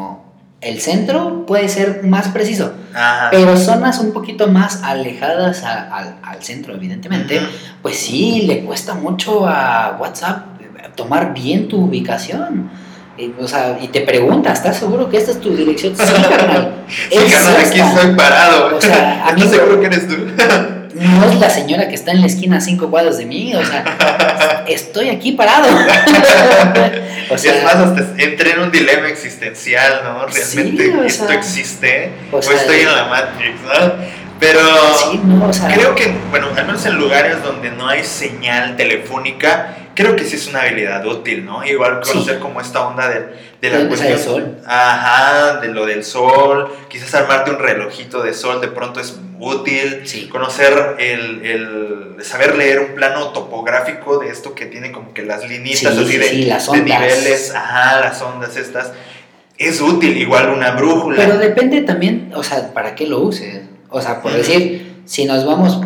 [0.61, 3.29] el centro puede ser más preciso, Ajá.
[3.31, 7.41] pero zonas un poquito más alejadas a- al, al centro, evidentemente,
[7.81, 12.69] pues sí, le cuesta mucho a WhatsApp eh, tomar bien tu ubicación.
[13.17, 15.93] Eh, o sea, y te pregunta, ¿estás seguro que esta es tu dirección?
[15.95, 16.75] Sí, carnal.
[17.09, 18.77] Sí, carnal, aquí estoy parado.
[18.77, 20.15] O sea, ¿Estás amigo- seguro que eres tú?
[20.99, 23.65] No es la señora que está en la esquina a cinco cuadros de mí, o
[23.65, 25.67] sea, estoy aquí parado.
[27.29, 30.25] o es sea, más, hasta entré en un dilema existencial, ¿no?
[30.25, 33.93] Realmente Sí, o esto existe o o, sea, estoy en la Matrix, ¿no?
[34.39, 34.61] Pero
[34.95, 38.77] sí, no, o sea, creo que, bueno, al menos en lugares donde no hay señal
[38.77, 41.65] telefónica, creo que sí es una habilidad útil, ¿no?
[41.65, 42.13] Igual Sí.
[42.13, 43.25] conocer como esta onda de,
[43.61, 44.13] de la cuestión.
[44.13, 44.57] el sol.
[44.65, 50.01] Ajá, de lo del sol, quizás armarte un relojito de sol de pronto es útil.
[50.05, 50.27] Sí.
[50.29, 55.47] Conocer el, el saber leer un plano topográfico de esto que tiene como que las
[55.49, 56.99] linitas Sí, así sí, de, sí, las de ondas.
[57.01, 58.93] niveles, ajá, las ondas estas.
[59.57, 61.17] Es útil, igual una brújula.
[61.17, 63.63] Pero depende también, o sea, para qué lo uses.
[63.89, 65.81] O sea, por decir, si nos vamos,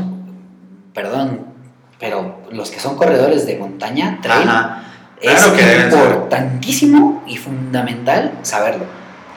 [0.94, 1.46] perdón,
[2.00, 4.84] pero los que son corredores de montaña, trail, Ajá.
[5.22, 8.86] es Claro importantísimo y fundamental saberlo.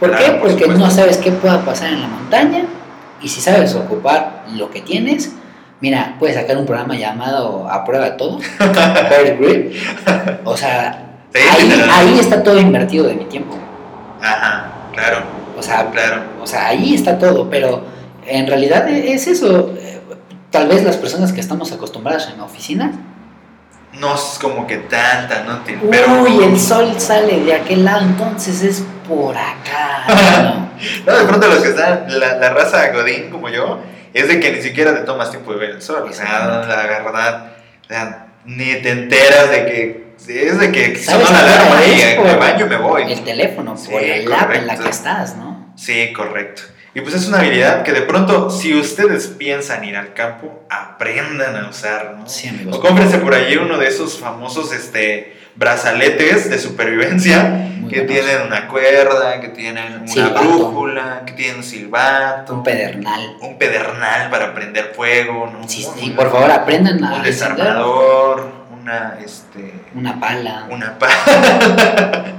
[0.01, 0.31] ¿Por Claro, qué?
[0.33, 0.85] por Porque supuesto.
[0.85, 2.65] no sabes qué pueda pasar en la montaña
[3.23, 5.33] y si sabes ocupar lo que tienes,
[5.81, 8.39] mira, puedes sacar un programa llamado A Prueba de Todo,
[9.41, 9.75] Grip.
[10.45, 11.03] O sea,
[11.35, 13.57] Sí, ahí, ahí está todo invertido de mi tiempo.
[14.23, 15.19] Ajá, claro,
[15.59, 16.23] O sea, claro.
[16.43, 17.83] o sea, ahí está todo, pero
[18.27, 19.71] en realidad es eso.
[20.57, 22.93] Tal vez las personas que estamos acostumbradas en oficinas,
[23.93, 25.59] No es como que tanta, ¿no?
[25.61, 30.05] Te- Pero, uy, el sol sale de aquel lado, entonces es por acá.
[30.43, 30.67] ¿no?
[31.07, 33.81] No, de pronto los que están, la, la raza Godín como yo,
[34.13, 36.07] es de que ni siquiera te tomas tiempo de ver el sol.
[36.09, 40.07] O sea, la verdad, o sea, ni te enteras de que.
[40.29, 43.11] Es de que sonó ¿Sabes la alarma y me baño me voy.
[43.13, 45.73] El teléfono, Sí, por el app en la que estás, ¿no?
[45.77, 46.63] Sí, correcto.
[46.97, 51.55] Y pues es una habilidad que de pronto, si ustedes piensan ir al campo, aprendan
[51.55, 52.27] a usar, ¿no?
[52.27, 52.75] Sí, amigos.
[52.75, 58.25] O cómprense por allí uno de esos famosos este, brazaletes de supervivencia Muy que buenos.
[58.27, 60.41] tienen una cuerda, que tienen una Silbato.
[60.41, 63.37] brújula, que tienen un silbato, Un pedernal.
[63.43, 65.69] un pedernal para prender fuego, ¿no?
[65.69, 70.67] Sí, sí, por favor, aprendan a un desarmador, una este una pala.
[70.71, 71.09] una pa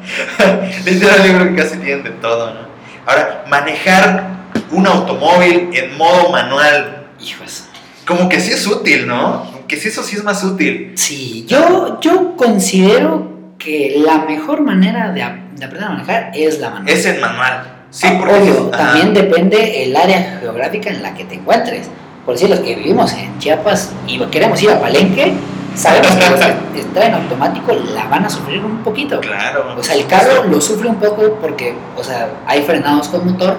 [0.85, 2.61] Literal, yo creo que casi tienen de todo, ¿no?
[3.05, 4.36] Ahora, manejar
[4.71, 7.63] un automóvil en modo manual, Hijos.
[8.05, 9.45] como que sí es útil, ¿no?
[9.67, 10.93] Que sí, eso sí es más útil.
[10.95, 15.19] Sí, yo, yo considero que la mejor manera de,
[15.55, 16.89] de aprender a manejar es la manual.
[16.93, 17.73] Es en manual.
[17.89, 21.87] Sí, Ah, porque Obvio, también depende el área geográfica en la que te encuentres.
[22.25, 25.33] Por decir, los que vivimos en Chiapas y queremos ir a Palenque,
[25.75, 26.39] sabemos que los
[26.75, 29.19] que traen automático la van a sufrir un poquito.
[29.21, 29.75] Claro.
[29.77, 33.57] O sea, el carro lo sufre un poco porque, o sea, hay frenados con motor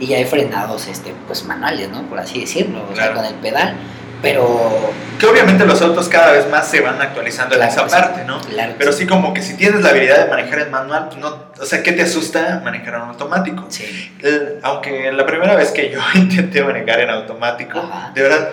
[0.00, 2.02] y hay frenados, este, pues manuales, ¿no?
[2.08, 3.14] Por así decirlo, o sea, Claro.
[3.16, 3.76] con el pedal.
[4.22, 7.90] Pero, Que obviamente los autos cada vez más se van actualizando en Claro esa que
[7.90, 7.96] sí.
[7.96, 8.38] parte, ¿no?
[8.42, 9.06] claro, Pero sí.
[9.06, 11.92] como que si tienes la habilidad de manejar en manual, pues no, o sea, ¿qué
[11.92, 13.64] te asusta manejar en automático?
[13.70, 14.12] Sí.
[14.22, 18.12] El- aunque la primera vez que yo intenté manejar en automático, Ajá.
[18.14, 18.48] de verdad,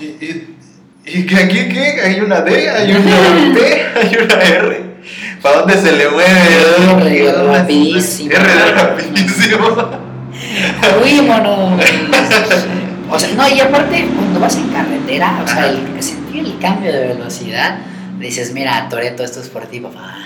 [0.00, 0.56] y- y
[1.02, 2.00] ¿Y que aquí qué?
[2.02, 4.90] Hay una D, hay una T, hay una R.
[5.40, 6.30] ¿Para dónde se le mueve?
[7.22, 8.30] R, rapidísimo.
[8.32, 10.09] R, rapidísimo.
[11.00, 11.80] Fuímonos.
[13.12, 16.92] O sea, no, y aparte, cuando vas en carretera, o sea, el, sentir el cambio
[16.92, 17.78] de velocidad,
[18.20, 20.16] dices, mira, Toreto, esto es por ti, papá.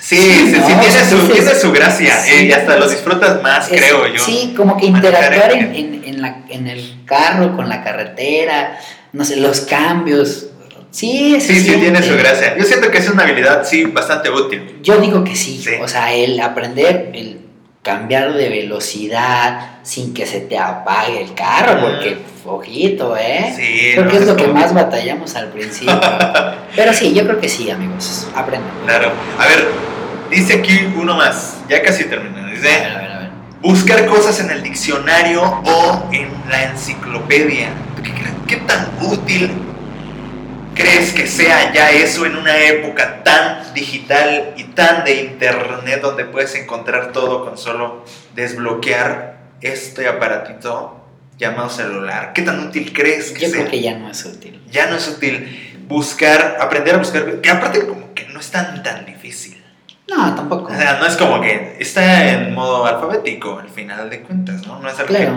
[0.00, 2.16] Sí, sí, tiene, su, tiene su gracia.
[2.16, 2.32] sí.
[2.32, 4.18] eh, y hasta lo disfrutas más, Es- creo yo.
[4.18, 8.76] Sí, como que interactuar en- en, en, en la, en el carro, con la carretera,
[9.12, 10.46] no sé, los cambios.
[10.90, 12.56] Sí, Sí, sí, tiene su gracia.
[12.58, 14.80] Yo siento que es una habilidad, sí, bastante útil.
[14.82, 15.62] Yo digo que sí.
[15.64, 15.74] Sí.
[15.80, 17.38] O sea, el aprender, el
[17.86, 23.52] cambiar de velocidad sin que se te apague el carro, porque, ojito, ¿eh?
[23.56, 25.98] Sí, Creo no, que es lo que más batallamos al principio.
[26.76, 28.26] Pero sí, yo creo que sí, amigos.
[28.34, 28.70] Aprendan.
[28.84, 29.12] Claro.
[29.38, 29.68] A ver,
[30.30, 31.58] dice aquí uno más.
[31.68, 32.44] Ya casi termina.
[32.46, 32.62] A Dice.
[32.62, 33.30] ver, a ver, a ver.
[33.62, 37.68] Buscar cosas en el diccionario o en la enciclopedia.
[38.02, 39.50] ¿Qué, cre- qué tan útil
[40.76, 46.26] crees que sea ya eso en una época tan digital y tan de internet donde
[46.26, 51.02] puedes encontrar todo con solo desbloquear este aparatito
[51.38, 52.32] llamado celular?
[52.34, 53.60] ¿Qué tan útil crees que Yo sea?
[53.60, 54.62] creo que ya no es útil.
[54.70, 58.82] Ya no es útil buscar, aprender a buscar, que aparte como que no es tan
[58.82, 59.62] tan difícil.
[60.08, 60.72] No, tampoco.
[60.72, 64.78] O sea, no es como que está en modo alfabético al final de cuentas, ¿no?
[64.78, 65.30] No es algo que-.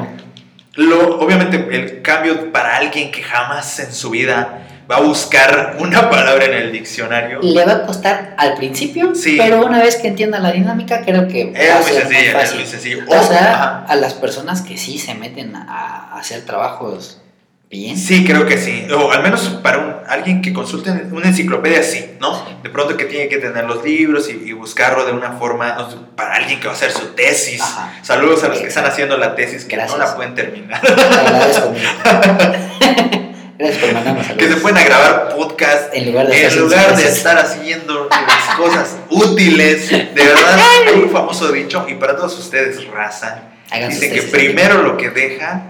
[0.76, 6.10] Lo, obviamente el cambio para alguien que jamás en su vida va a buscar una
[6.10, 7.40] palabra en el diccionario.
[7.44, 9.36] Le va a costar al principio, Sí.
[9.38, 12.34] pero una vez que entienda la dinámica, creo que va Es a muy ser sencillo,
[12.34, 12.60] más es fácil.
[12.60, 13.04] muy sencillo.
[13.08, 13.86] O sea, ajá.
[13.88, 17.22] a las personas que sí se meten a, a hacer trabajos
[17.70, 17.96] bien.
[17.98, 18.88] Sí, creo que sí.
[18.92, 22.34] O al menos para un- alguien que consulte una enciclopedia, sí, ¿no?
[22.36, 22.56] Sí.
[22.64, 25.88] De pronto que tiene que tener los libros y, y buscarlo de una forma, o
[25.92, 27.62] sea, para alguien que va a hacer su tesis.
[27.62, 27.94] Ajá.
[28.02, 30.00] Saludos a los que están haciendo la tesis que Gracias.
[30.00, 30.82] no la pueden terminar.
[30.82, 31.76] Te agradezco.
[33.60, 36.96] Gracias por mandarnos que se pueden a grabar podcast En lugar de en hacer lugar
[36.96, 39.90] de sus estar haciendo las cosas útiles.
[39.90, 44.22] De verdad, hay un famoso dicho, y para todos ustedes, raza, Hagan sus dice que
[44.22, 45.64] primero lo que deja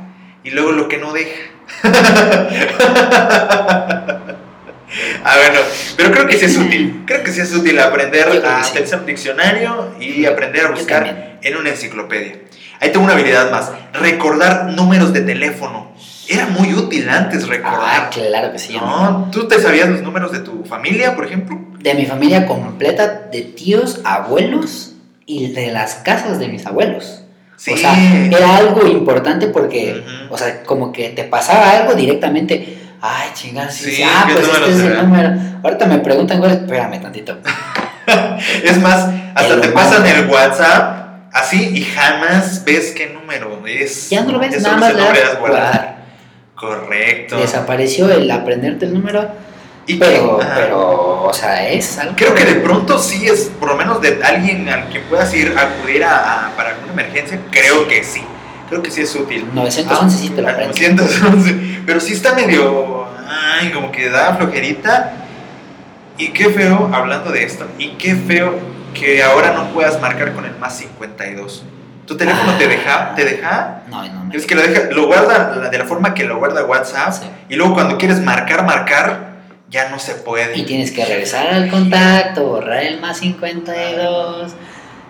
[0.43, 1.35] y luego lo que no deja.
[5.23, 5.59] Ah, bueno,
[5.97, 7.03] pero creo que sí es útil.
[7.05, 8.79] Creo que sí es útil aprender a sí.
[8.95, 12.37] un diccionario y aprender a buscar en una enciclopedia.
[12.79, 15.93] Ahí tengo una habilidad más: recordar números de teléfono.
[16.31, 18.09] Era muy útil antes Ah, recordar.
[18.11, 18.75] claro que sí.
[18.75, 19.29] ¿No?
[19.31, 21.59] ¿Tú te sabías los números de tu familia, por ejemplo?
[21.79, 24.93] De mi familia completa, de tíos, abuelos
[25.25, 27.23] y de las casas de mis abuelos.
[27.55, 27.71] Sí.
[27.71, 27.93] O sea,
[28.25, 32.77] era algo importante porque, o sea, como que te pasaba algo directamente.
[33.01, 35.31] Ay, chingados, sí, ah, ¿qué pues este es el número.
[35.63, 37.37] Ahorita me preguntan, güey, espérame tantito.
[38.63, 44.09] Es más, hasta El te pasan el WhatsApp así y jamás ves qué número es.
[44.09, 45.98] Ya no lo ves, Es nada más le das guardar.
[46.59, 47.37] Correcto.
[47.37, 49.27] Desapareció el aprenderte el número,
[49.87, 52.15] Y pero, que- pero, o sea, es algo.
[52.17, 55.53] Creo que de pronto sí es, por lo menos de alguien al que puedas ir
[55.57, 58.21] a acudir a, a- para alguna emergencia, creo que sí.
[58.69, 59.47] Creo que sí es útil.
[59.53, 60.79] 911 sí te lo Ah, aprendes.
[60.95, 61.81] 911.
[61.87, 63.05] Pero sí está medio.
[63.27, 65.13] Ay, como que da flojerita.
[66.19, 68.53] Y qué feo, hablando de esto, y qué feo
[68.93, 71.63] que ahora no puedas marcar con el más 52.
[72.09, 73.13] ¿Tu teléfono te deja?
[73.15, 73.83] ¿Te deja?
[73.87, 74.33] No, no, no.
[74.33, 77.13] Es que lo deja, lo guarda de la forma que lo guarda WhatsApp.
[77.13, 77.29] Sí.
[77.49, 79.35] Y luego cuando quieres marcar, marcar,
[79.69, 80.57] ya no se puede.
[80.57, 84.53] Y tienes que regresar al contacto, borrar el más 52.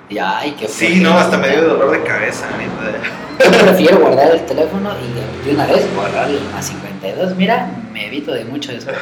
[0.10, 2.48] Y ay, qué Sí, no, hasta me dio dolor de cabeza.
[3.46, 7.34] Yo prefiero guardar el teléfono y de una vez borrar el más 52.
[7.38, 8.98] Mira, me evito de mucho después.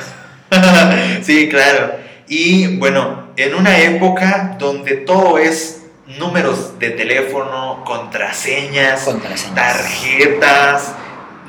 [1.23, 1.93] sí, claro.
[2.27, 5.76] Y bueno, en una época donde todo es
[6.19, 9.55] números de teléfono, contraseñas, Contraseñas.
[9.55, 10.93] tarjetas,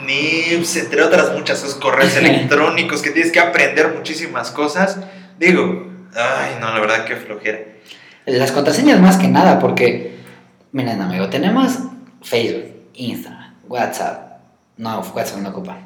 [0.05, 4.99] NIPS, entre otras muchas cosas, correos electrónicos, que tienes que aprender muchísimas cosas.
[5.38, 7.61] Digo, ay, no, la verdad que flojera.
[8.27, 10.16] Las contraseñas más que nada, porque,
[10.73, 11.79] miren, amigo, tenemos
[12.23, 14.27] Facebook, Instagram, WhatsApp.
[14.77, 15.79] No, WhatsApp no ocupa.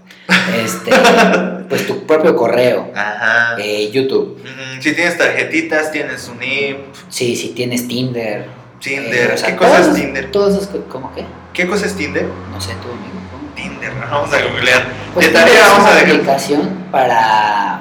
[0.54, 0.90] Este,
[1.68, 3.56] pues tu propio correo, Ajá.
[3.58, 4.42] eh, YouTube.
[4.80, 8.46] Si tienes tarjetitas, tienes un NIP, Sí, si tienes Tinder.
[8.82, 9.30] Tinder.
[9.30, 10.30] eh, o sea, ¿Qué cosa es Tinder?
[10.30, 11.24] Todos esos, ¿cómo qué?
[11.52, 12.26] ¿Qué cosa es Tinder?
[12.52, 13.20] No sé, tú, amigo.
[13.30, 13.48] ¿cómo?
[13.54, 14.82] Tinder, vamos a googlear.
[15.14, 16.14] Pues de tarea es vamos a una dejar.
[16.14, 17.80] aplicación para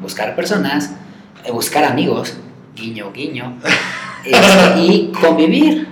[0.00, 0.90] buscar personas,
[1.44, 2.36] eh, buscar amigos,
[2.74, 3.54] guiño, guiño,
[4.24, 5.88] eh, y convivir.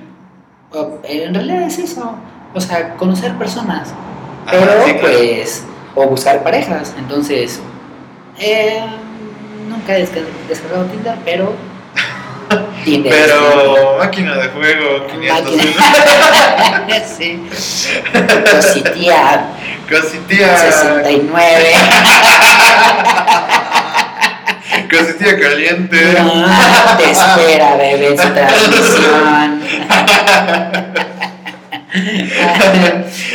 [0.72, 2.14] O- En realidad es eso.
[2.54, 3.90] O sea, conocer personas.
[4.46, 5.16] Ajá, Pero, sí, claro.
[5.18, 6.94] pues, o buscar parejas.
[6.98, 7.60] Entonces,
[8.38, 8.80] eh,
[9.68, 11.52] nunca he desca- descargado Tinder, pero.
[12.84, 15.72] Pero máquina de juego, 501.
[15.78, 17.00] Máquina.
[17.18, 17.40] sí.
[18.52, 19.46] Cositía
[19.88, 20.56] Cositía.
[20.56, 21.72] 69.
[24.90, 25.98] Cositilla caliente.
[26.98, 29.62] Te espera, bebé, su transmisión.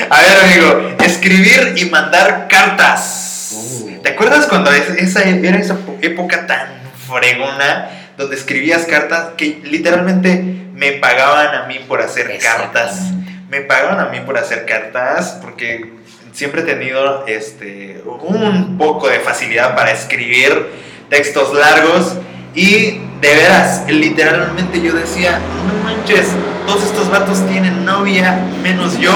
[0.10, 3.52] A ver, amigo, escribir y mandar cartas.
[3.54, 4.02] Uh.
[4.02, 6.68] ¿Te acuerdas cuando es- esa era esa po- época tan
[7.08, 10.42] fregona donde escribías cartas que literalmente
[10.74, 13.12] me pagaban a mí por hacer cartas?
[13.50, 15.94] Me pagaban a mí por hacer cartas porque
[16.34, 20.68] siempre he tenido este un poco de facilidad para escribir
[21.10, 22.18] textos largos
[22.54, 26.28] y de veras, literalmente yo decía, no manches,
[26.66, 29.12] todos estos vatos tienen novia menos yo.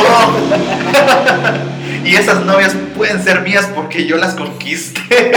[2.04, 5.32] y esas novias pueden ser mías porque yo las conquisté.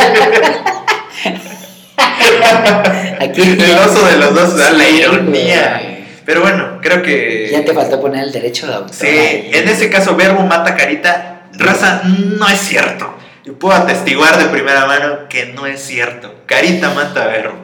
[3.20, 5.78] Aquí El oso de los dos, la Sí, ironía.
[5.80, 6.02] güey.
[6.24, 7.48] Pero bueno, creo que...
[7.50, 8.94] Ya te faltó poner el derecho de autor.
[8.94, 9.50] Sí, ahí.
[9.52, 13.16] en ese caso, verbo mata carita, raza, no es cierto.
[13.44, 16.32] Yo puedo atestiguar de primera mano que no es cierto.
[16.46, 17.56] Carita mata verbo.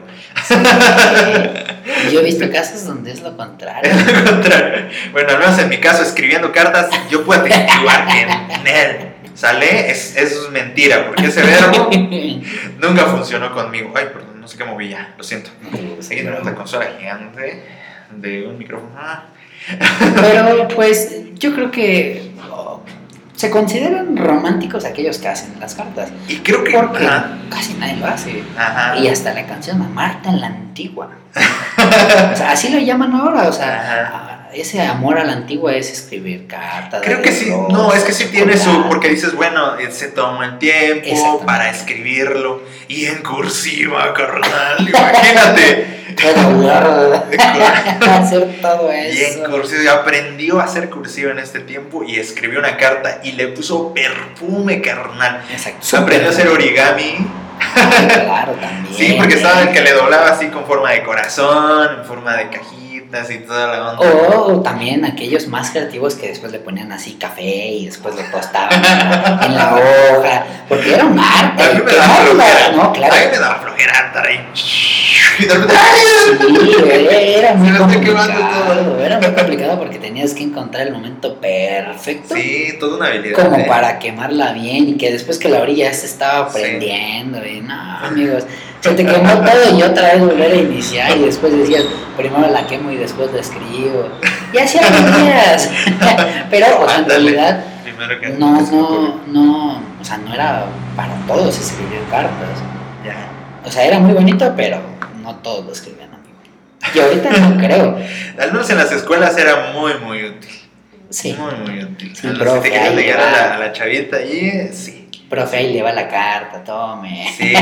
[2.09, 3.89] Y Yo he visto casos donde es lo contrario.
[3.91, 4.89] Es lo contrario.
[5.13, 8.97] Bueno, al menos en mi caso, escribiendo cartas, yo puedo atestiguar que en él
[9.39, 11.89] sale, es, eso es mentira, porque ese verbo
[12.81, 13.93] nunca funcionó conmigo.
[13.95, 15.49] Ay, perdón, no sé qué moví ya, lo siento.
[15.65, 17.63] Aquí tenemos la consola gigante
[18.11, 18.91] de un micrófono.
[18.97, 19.23] Ah.
[20.21, 22.81] Pero pues yo creo que oh,
[23.35, 26.09] se consideran románticos aquellos que hacen las cartas.
[26.27, 26.71] Y creo que.
[26.71, 28.43] Porque Ajá, casi nadie lo hace.
[28.57, 28.97] ajá.
[28.97, 31.11] Y hasta la canción a Marta la antigua.
[31.79, 33.47] O sea, así lo llaman ahora.
[33.47, 34.38] O sea, Ajá.
[34.53, 37.01] Ese amor a la antigua es escribir cartas.
[37.03, 40.45] Creo que sí, no, es que sí tiene su, porque dices, bueno, eh, se toma
[40.45, 45.97] el tiempo para escribirlo y en cursiva, carnal, imagínate.
[48.09, 49.45] Hacer todo Y eso.
[49.45, 53.49] en cursiva, aprendió a hacer cursiva en este tiempo y escribió una carta y le
[53.49, 55.43] puso perfume, carnal.
[55.51, 55.97] Exacto.
[55.97, 57.27] Aprendió a hacer origami.
[57.73, 58.95] Claro, también.
[58.95, 62.49] Sí, porque estaba el que le doblaba así con forma de corazón, en forma de
[62.49, 62.88] cajitas
[63.29, 64.37] y toda la onda.
[64.37, 68.73] O también aquellos más creativos que después le ponían así café y después lo tostaban
[69.43, 70.45] en la, hoja.
[70.67, 71.63] Porque era un arte.
[71.63, 72.71] A mí me daba flojera.
[72.71, 73.13] No, claro.
[73.13, 74.47] A mí me daba flojera estar ahí.
[75.43, 75.75] Y de repente,
[76.25, 78.73] Sí, güey, era muy Se me está quemando complicado.
[78.83, 78.99] todo.
[79.05, 82.35] Era muy complicado porque tenías que encontrar el momento perfecto.
[82.35, 83.35] Sí, toda una habilidad.
[83.43, 83.65] Como ¿eh?
[83.67, 86.59] para quemarla bien y que después que la orilla ya se estaba Sí.
[86.59, 87.73] prendiendo y no,
[88.03, 88.43] amigos,
[88.81, 91.83] se te quemó todo y otra vez volver a iniciar y después decías,
[92.17, 94.09] primero la quemo y después la escribo.
[94.53, 94.77] Y así
[95.23, 95.69] días.
[96.49, 97.31] Pero, o sea, en Ándale.
[97.31, 99.21] realidad, Primero que no, se me ocurrió.
[99.27, 102.49] no, no, o sea, no era para todos escribir cartas.
[103.05, 103.15] Ya.
[103.65, 104.77] O sea, era muy bonito, pero
[105.33, 106.29] no todos lo escribían, amigo.
[106.93, 107.97] Y ahorita no creo.
[108.39, 110.49] Al menos en las escuelas era muy, muy útil.
[111.09, 111.33] Sí.
[111.37, 112.15] Muy, muy útil.
[112.15, 113.27] Sí, A los profe, que te va.
[113.27, 114.95] a la, a la chavita allí, sí.
[115.29, 117.31] Profe, ahí le va la carta, tome.
[117.37, 117.53] Sí,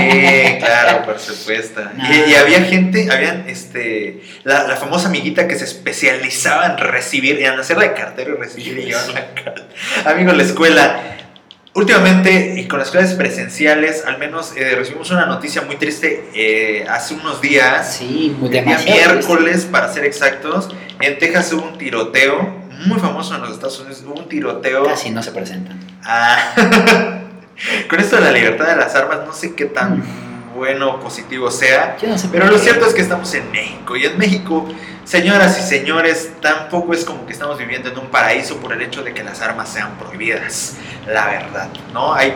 [0.60, 1.82] claro, por supuesto.
[1.96, 2.04] No.
[2.14, 7.42] Y, y había gente, habían este, la, la famosa amiguita que se especializaba en recibir,
[7.44, 9.64] en hacer de cartero y recibir y llevar la carta.
[10.06, 11.17] Amigo, la escuela.
[11.78, 16.84] Últimamente, y con las clases presenciales, al menos eh, recibimos una noticia muy triste eh,
[16.90, 17.98] hace unos días.
[17.98, 23.36] Sí, muy El día miércoles, para ser exactos, en Texas hubo un tiroteo, muy famoso
[23.36, 24.86] en los Estados Unidos, hubo un tiroteo.
[24.86, 25.80] Casi no se presentan.
[26.04, 26.56] Ah,
[27.88, 30.04] con esto de la libertad de las armas, no sé qué tan
[30.58, 33.96] bueno o positivo sea, Yo no sé pero lo cierto es que estamos en México
[33.96, 34.68] y en México,
[35.06, 39.04] señoras y señores, tampoco es como que estamos viviendo en un paraíso por el hecho
[39.04, 40.76] de que las armas sean prohibidas,
[41.08, 42.14] la verdad, ¿no?
[42.14, 42.34] Hay,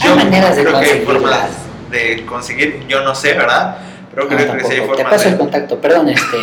[0.00, 1.48] Hay maneras de creo que hay formas
[1.90, 3.78] de conseguir, yo no sé, ¿verdad?
[4.14, 4.96] Pero No, creo que sí hay tampoco.
[4.96, 5.38] Te formas paso el de...
[5.38, 6.36] contacto, perdón, este.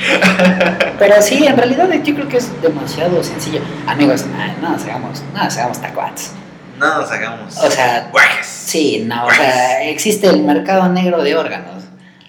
[0.98, 3.60] Pero sí, en realidad yo creo que es demasiado sencillo.
[3.86, 6.32] Amigos, ah, no nos hagamos, no nos hagamos tacuates.
[6.80, 8.46] No nos hagamos O sea, guajes.
[8.46, 11.84] sí, no, o sea, existe el mercado negro de órganos.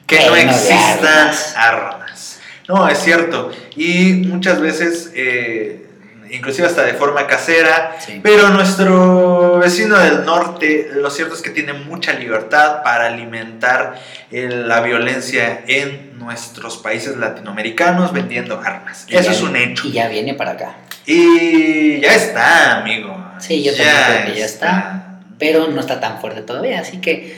[0.06, 1.54] que no existan armas.
[1.56, 2.40] armas.
[2.68, 3.52] No, es cierto.
[3.76, 5.88] Y muchas veces, eh,
[6.32, 8.20] inclusive hasta de forma casera, Sí.
[8.24, 14.00] pero nuestro vecino del norte, lo cierto es que tiene mucha libertad para alimentar
[14.32, 19.06] eh, la violencia en nuestros países latinoamericanos vendiendo armas.
[19.10, 19.88] Y Eso es un hecho.
[19.88, 20.76] Y ya viene para acá.
[21.06, 23.18] Y ya está, amigo.
[23.40, 25.20] Sí, yo también creo que ya está.
[25.40, 27.36] Pero no está tan fuerte todavía, así que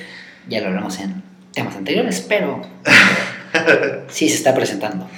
[0.47, 1.23] ya lo hablamos en
[1.53, 2.61] temas anteriores, pero
[4.09, 5.09] sí se está presentando.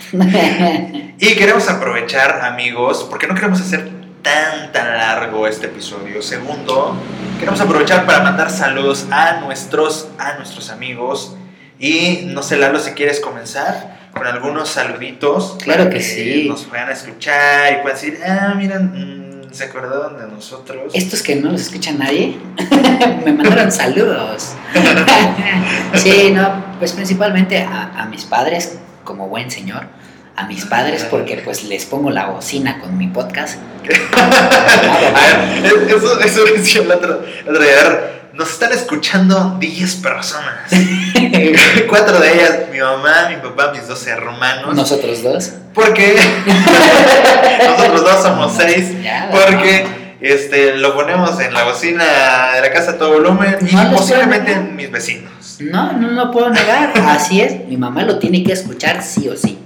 [1.18, 3.90] Y queremos aprovechar, amigos, porque no queremos hacer
[4.22, 6.22] tan tan largo este episodio.
[6.22, 6.98] Segundo,
[7.40, 11.36] queremos aprovechar para mandar saludos a nuestros a nuestros amigos
[11.80, 15.58] y no sé Lalo si quieres comenzar con algunos saluditos.
[15.64, 16.48] Claro para que sí.
[16.48, 19.25] Nos puedan escuchar y puedan decir, ah, miren, mm,
[19.56, 20.92] se acordaron de nosotros.
[20.94, 22.38] Estos que no los escucha nadie
[23.26, 24.54] me mandaron saludos.
[25.96, 29.88] sí, no, pues principalmente a, a mis padres, como buen señor.
[30.36, 33.58] A mis padres, porque pues les pongo la bocina con mi podcast.
[34.18, 38.25] A ver, eso, eso decía el otro, el otro día.
[38.36, 40.70] Nos están escuchando 10 personas.
[41.90, 44.76] Cuatro de ellas, mi mamá, mi papá, mis dos hermanos.
[44.76, 45.54] Nosotros dos.
[45.74, 46.18] Porque
[47.66, 49.02] nosotros dos somos seis.
[49.02, 49.86] Ya, Porque
[50.20, 54.52] este, lo ponemos en la bocina de la casa a todo volumen y No posiblemente
[54.52, 55.32] en mis vecinos.
[55.60, 56.92] No, no lo puedo negar.
[57.08, 57.66] Así es.
[57.70, 59.65] Mi mamá lo tiene que escuchar sí o sí.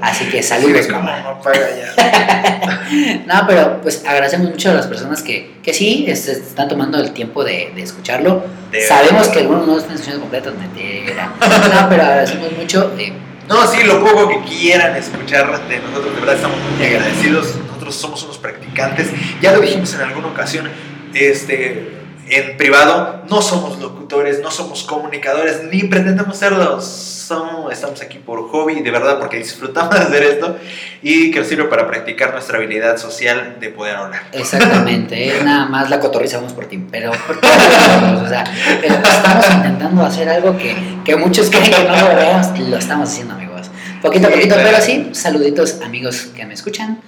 [0.00, 1.38] Así que saludos, "¿Cómo mamá.
[1.44, 3.22] ya?".
[3.26, 7.12] No, pero pues agradecemos mucho a las personas que, que sí este, están tomando el
[7.12, 8.44] tiempo de, de escucharlo.
[8.70, 9.32] De Sabemos verdad.
[9.32, 11.32] que algunos no están escuchando completo, mentira.
[11.40, 12.92] No, pero agradecemos mucho.
[12.98, 13.12] eh,
[13.48, 17.54] No, sí, lo poco que quieran escuchar de nosotros, de verdad estamos muy agradecidos.
[17.66, 19.08] Nosotros somos unos practicantes.
[19.40, 20.68] Ya lo dijimos en alguna ocasión,
[21.14, 21.92] este,
[22.34, 26.84] en privado, no somos locutores, no somos comunicadores, ni pretendemos serlos.
[26.84, 30.56] Somos, estamos aquí por hobby, de verdad, porque disfrutamos de hacer esto
[31.02, 34.22] y que nos sirve para practicar nuestra habilidad social de poder hablar.
[34.32, 37.10] exactamente, es nada más la cotorriza vamos por ti, pero
[38.22, 38.44] o sea,
[38.80, 43.08] pero estamos intentando hacer algo que, que muchos creen que no lo veamos, lo estamos
[43.08, 43.70] haciendo, amigos.
[44.02, 44.70] Poquito a Sí, poquito, claro.
[44.72, 47.00] pero sí, saluditos, amigos que me escuchan.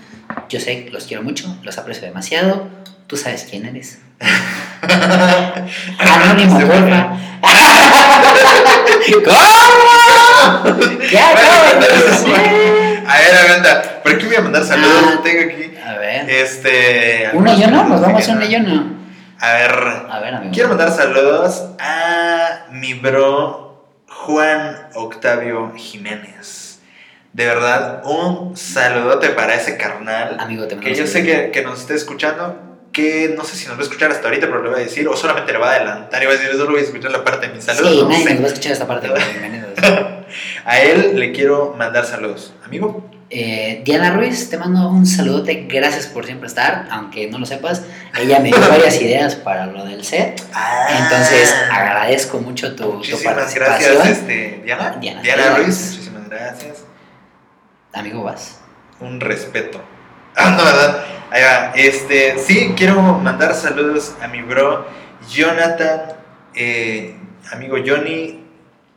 [0.48, 2.68] Yo sé los quiero mucho, los aprecio demasiado.
[3.06, 3.98] Tú sabes quién eres.
[5.98, 7.08] Anónimo, porfa.
[9.24, 10.78] ¿Cómo?
[10.78, 11.18] ¿Qué
[12.10, 13.04] decir?
[13.06, 14.02] A ver, aguanta.
[14.02, 15.04] ¿Por qué voy a mandar saludos?
[15.06, 15.20] Ah.
[15.22, 15.74] Tengo aquí.
[15.84, 16.30] A ver.
[16.30, 17.30] Este.
[17.32, 17.84] ¿Uno y uno?
[17.84, 18.94] Nos vamos a uno y uno.
[19.40, 19.72] A ver.
[20.10, 20.52] A ver, amigo.
[20.52, 26.80] Quiero mandar saludos a mi bro Juan Octavio Jiménez.
[27.32, 30.36] De verdad, un saludote para ese carnal.
[30.38, 32.73] Amigo, te Que yo sé que, que nos esté escuchando.
[32.94, 35.06] Que no sé si nos va a escuchar hasta ahorita, pero le voy a decir.
[35.08, 37.24] O solamente le va a adelantar y va a decir, solo voy a escuchar la
[37.24, 37.90] parte de mi saludo.
[37.90, 38.30] Sí, no nadie sé.
[38.34, 39.08] nos va a escuchar esta parte.
[40.64, 42.54] A él le quiero mandar saludos.
[42.64, 43.08] Amigo.
[43.30, 45.66] Eh, Diana Ruiz, te mando un saludote.
[45.68, 46.86] Gracias por siempre estar.
[46.90, 47.82] Aunque no lo sepas,
[48.16, 50.40] ella me dio varias ideas para lo del set.
[50.98, 52.94] Entonces, agradezco mucho tu, tu Ah.
[52.96, 53.94] Muchísimas participación.
[53.96, 54.96] gracias, este, Diana.
[55.00, 55.56] Diana, Diana, Diana.
[55.56, 56.84] Ruiz, muchísimas gracias.
[57.92, 58.60] Amigo, vas.
[59.00, 59.80] Un respeto.
[60.36, 61.04] Ah, no, ¿verdad?
[61.34, 61.72] Ahí va.
[61.74, 64.86] Este, sí, quiero mandar saludos a mi bro
[65.28, 66.02] Jonathan,
[66.54, 67.16] eh,
[67.52, 68.38] amigo Johnny,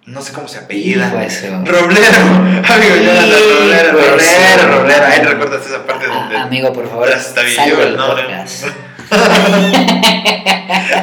[0.05, 1.09] no sé cómo se apellida.
[1.09, 1.25] Roblero,
[1.65, 5.05] amigo Jonathan Roblero, Roblero, Roblero.
[5.05, 6.37] Ahí recuerdas esa parte Ah, donde.
[6.37, 8.23] amigo, por favor, sal yo el nombre.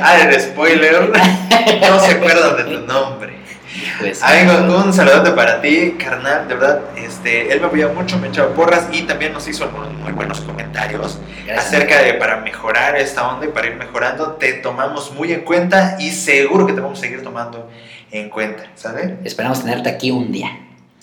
[0.03, 1.11] Ah, el spoiler.
[1.81, 3.34] No se acuerdan de tu nombre.
[3.99, 8.29] Su- Amigo, un saludote para ti, carnal, de verdad, este, él me apoyó mucho, me
[8.29, 11.67] echaba porras y también nos hizo algunos muy buenos comentarios Gracias.
[11.67, 15.97] acerca de para mejorar esta onda y para ir mejorando, te tomamos muy en cuenta
[16.01, 17.71] y seguro que te vamos a seguir tomando
[18.11, 19.17] en cuenta, ¿sale?
[19.25, 20.51] Esperamos tenerte aquí un día.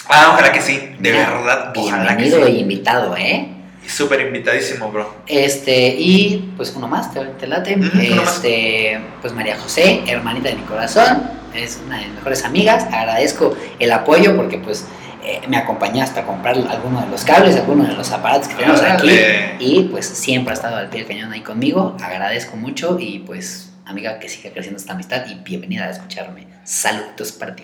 [0.09, 2.51] Ah, ojalá que sí, de Mira, verdad, ojalá que Bienvenido sí.
[2.53, 3.47] y invitado, ¿eh?
[3.87, 5.13] Súper invitadísimo, bro.
[5.27, 7.77] Este, y pues uno más, te, te late.
[7.77, 7.93] Más.
[8.35, 11.23] este, pues María José, hermanita de mi corazón,
[11.53, 12.85] es una de mis mejores amigas.
[12.91, 14.85] Agradezco el apoyo porque pues
[15.23, 18.81] eh, me acompañó hasta comprar alguno de los cables, alguno de los aparatos que tenemos
[18.81, 19.11] aquí.
[19.59, 21.95] Y pues siempre ha estado al pie del cañón ahí conmigo.
[22.01, 26.47] Agradezco mucho y pues amiga que siga creciendo esta amistad y bienvenida a escucharme.
[26.63, 27.63] Saludos para ti.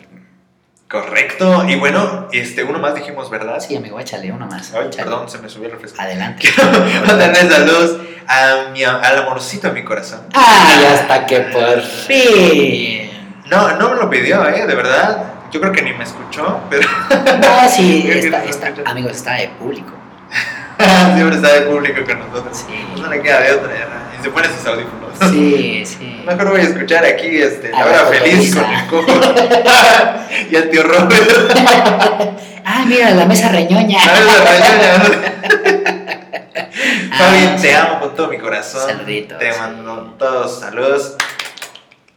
[0.89, 3.59] Correcto, y bueno, este, uno más dijimos, ¿verdad?
[3.59, 4.73] Sí, amigo, échale uno más.
[4.73, 5.03] Ay, échale.
[5.03, 6.01] perdón, se me subió el refresco.
[6.01, 6.47] Adelante.
[7.07, 10.21] Mandarle saludos a mi, al amorcito de mi corazón.
[10.33, 13.16] ¡Ay, hasta que por fin!
[13.49, 14.65] No, no me lo pidió, ¿eh?
[14.65, 15.23] De verdad.
[15.51, 19.93] Yo creo que ni me escuchó, pero No, sí, está, está- amigos, está de público.
[21.15, 22.57] siempre está de público con nosotros.
[22.67, 24.19] Sí, No le queda de otra, ¿no?
[24.19, 25.13] Y se pone sus audífonos.
[25.31, 26.23] sí, sí.
[26.25, 29.13] Mejor voy a escuchar aquí este, A la hora feliz con el coco
[30.51, 31.29] y al tío Robert.
[32.65, 33.97] Ah, mira, la mesa reñoña.
[34.01, 35.13] ¿Sabes la reñoña?
[37.17, 38.85] Fabi, Ah, te amo con todo mi corazón.
[38.89, 39.39] Saluditos.
[39.39, 41.15] Te mando todos saludos.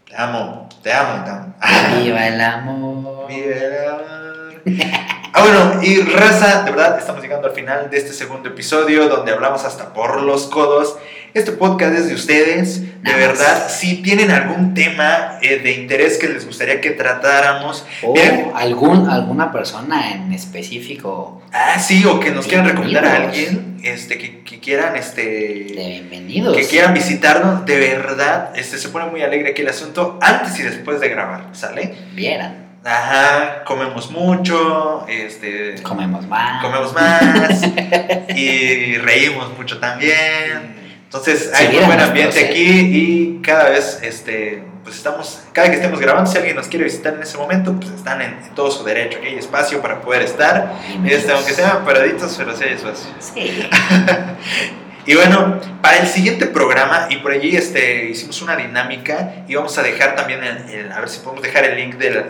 [0.09, 1.55] Te amo, te amo, te amo.
[2.03, 3.29] Viva el amor.
[3.29, 4.97] Vive el amor.
[5.41, 9.33] Ah, bueno, y raza, de verdad, estamos llegando al final de este segundo episodio donde
[9.33, 10.99] hablamos hasta por los codos.
[11.33, 12.83] Este podcast es de ustedes.
[13.03, 18.15] De verdad, si tienen algún tema eh, de interés que les gustaría que tratáramos, O
[18.55, 24.19] algún, alguna persona en específico ah, sí, o que nos quieran recomendar a alguien, este,
[24.19, 26.55] que, que quieran, de este, bienvenidos.
[26.55, 30.65] que quieran visitarnos, de verdad, este, se pone muy alegre aquí el asunto antes y
[30.65, 31.95] después de grabar, ¿sale?
[32.15, 32.70] Vieran.
[32.85, 36.63] Ajá, comemos mucho, este, Comemos más.
[36.63, 37.63] comemos más
[38.35, 40.81] y reímos mucho también.
[41.05, 45.77] Entonces hay muy vieran buen ambiente aquí y cada vez, este, pues estamos, cada que
[45.77, 48.71] estemos grabando, si alguien nos quiere visitar en ese momento, pues están en, en todo
[48.71, 50.73] su derecho, aquí hay espacio para poder estar,
[51.05, 53.11] este, aunque sean paraditos, pero sí hay espacio.
[53.19, 53.69] Sí.
[55.07, 59.77] Y bueno, para el siguiente programa, y por allí este, hicimos una dinámica, y vamos
[59.79, 62.23] a dejar también, el- el- a ver si podemos dejar el link de la,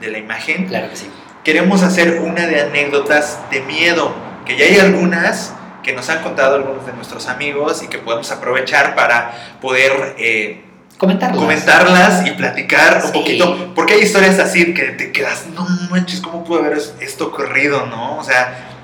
[0.00, 0.66] de la imagen.
[0.66, 1.10] Claro que sí.
[1.44, 4.14] Queremos hacer una de anécdotas de miedo,
[4.44, 5.52] que ya hay algunas
[5.82, 10.62] que nos han contado algunos de nuestros amigos y que podemos aprovechar para poder eh,
[10.98, 11.38] Comentarlas.
[11.38, 16.42] comentarlas y platicar un poquito, porque hay historias así que te quedas, no manches, ¿cómo
[16.42, 18.16] pudo haber esto ocurrido, no?
[18.18, 18.75] O sea,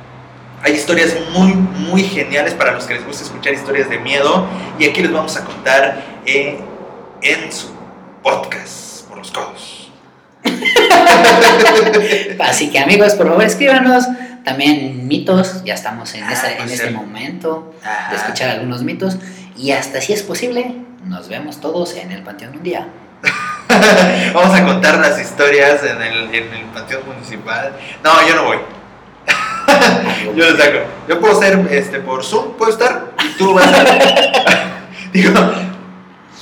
[0.62, 4.46] hay historias muy, muy geniales para los que les gusta escuchar historias de miedo
[4.78, 6.58] y aquí les vamos a contar eh,
[7.22, 7.68] en su
[8.22, 9.90] podcast, por los codos.
[12.40, 14.04] Así que amigos, por favor escríbanos
[14.44, 17.74] también mitos, ya estamos en, Ah, esa- en puede este momento
[18.10, 19.16] de escuchar algunos mitos
[19.56, 22.88] y hasta si es posible, nos vemos todos en el Panteón un día.
[24.34, 27.72] Vamos a contar las historias en el, en el panteón municipal.
[28.04, 28.58] No, yo no voy.
[30.36, 30.78] Yo lo saco.
[31.08, 34.82] Yo puedo ser este, por Zoom, puedo estar, y tú vas a estar.
[35.12, 35.32] Digo,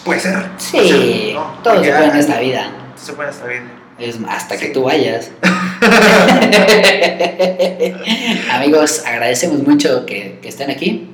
[0.04, 0.34] puede ser.
[0.42, 1.42] puede Sí, ser, ¿no?
[1.62, 2.70] todo Porque, se puede en esta vida.
[2.96, 3.62] Se puede en esta vida.
[3.98, 5.30] Es hasta que tú vayas.
[8.52, 11.10] Amigos, agradecemos mucho que, que estén aquí.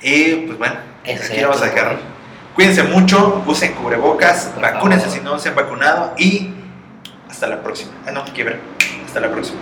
[0.00, 1.98] Y pues bueno, Eso aquí vamos a dejar.
[2.56, 5.18] Cuídense mucho, usen cubrebocas, Por vacúnense favor.
[5.18, 6.48] si no se han vacunado y
[7.30, 7.92] hasta la próxima.
[8.06, 8.56] Ah, no, quiebra.
[9.06, 9.60] Hasta la próxima.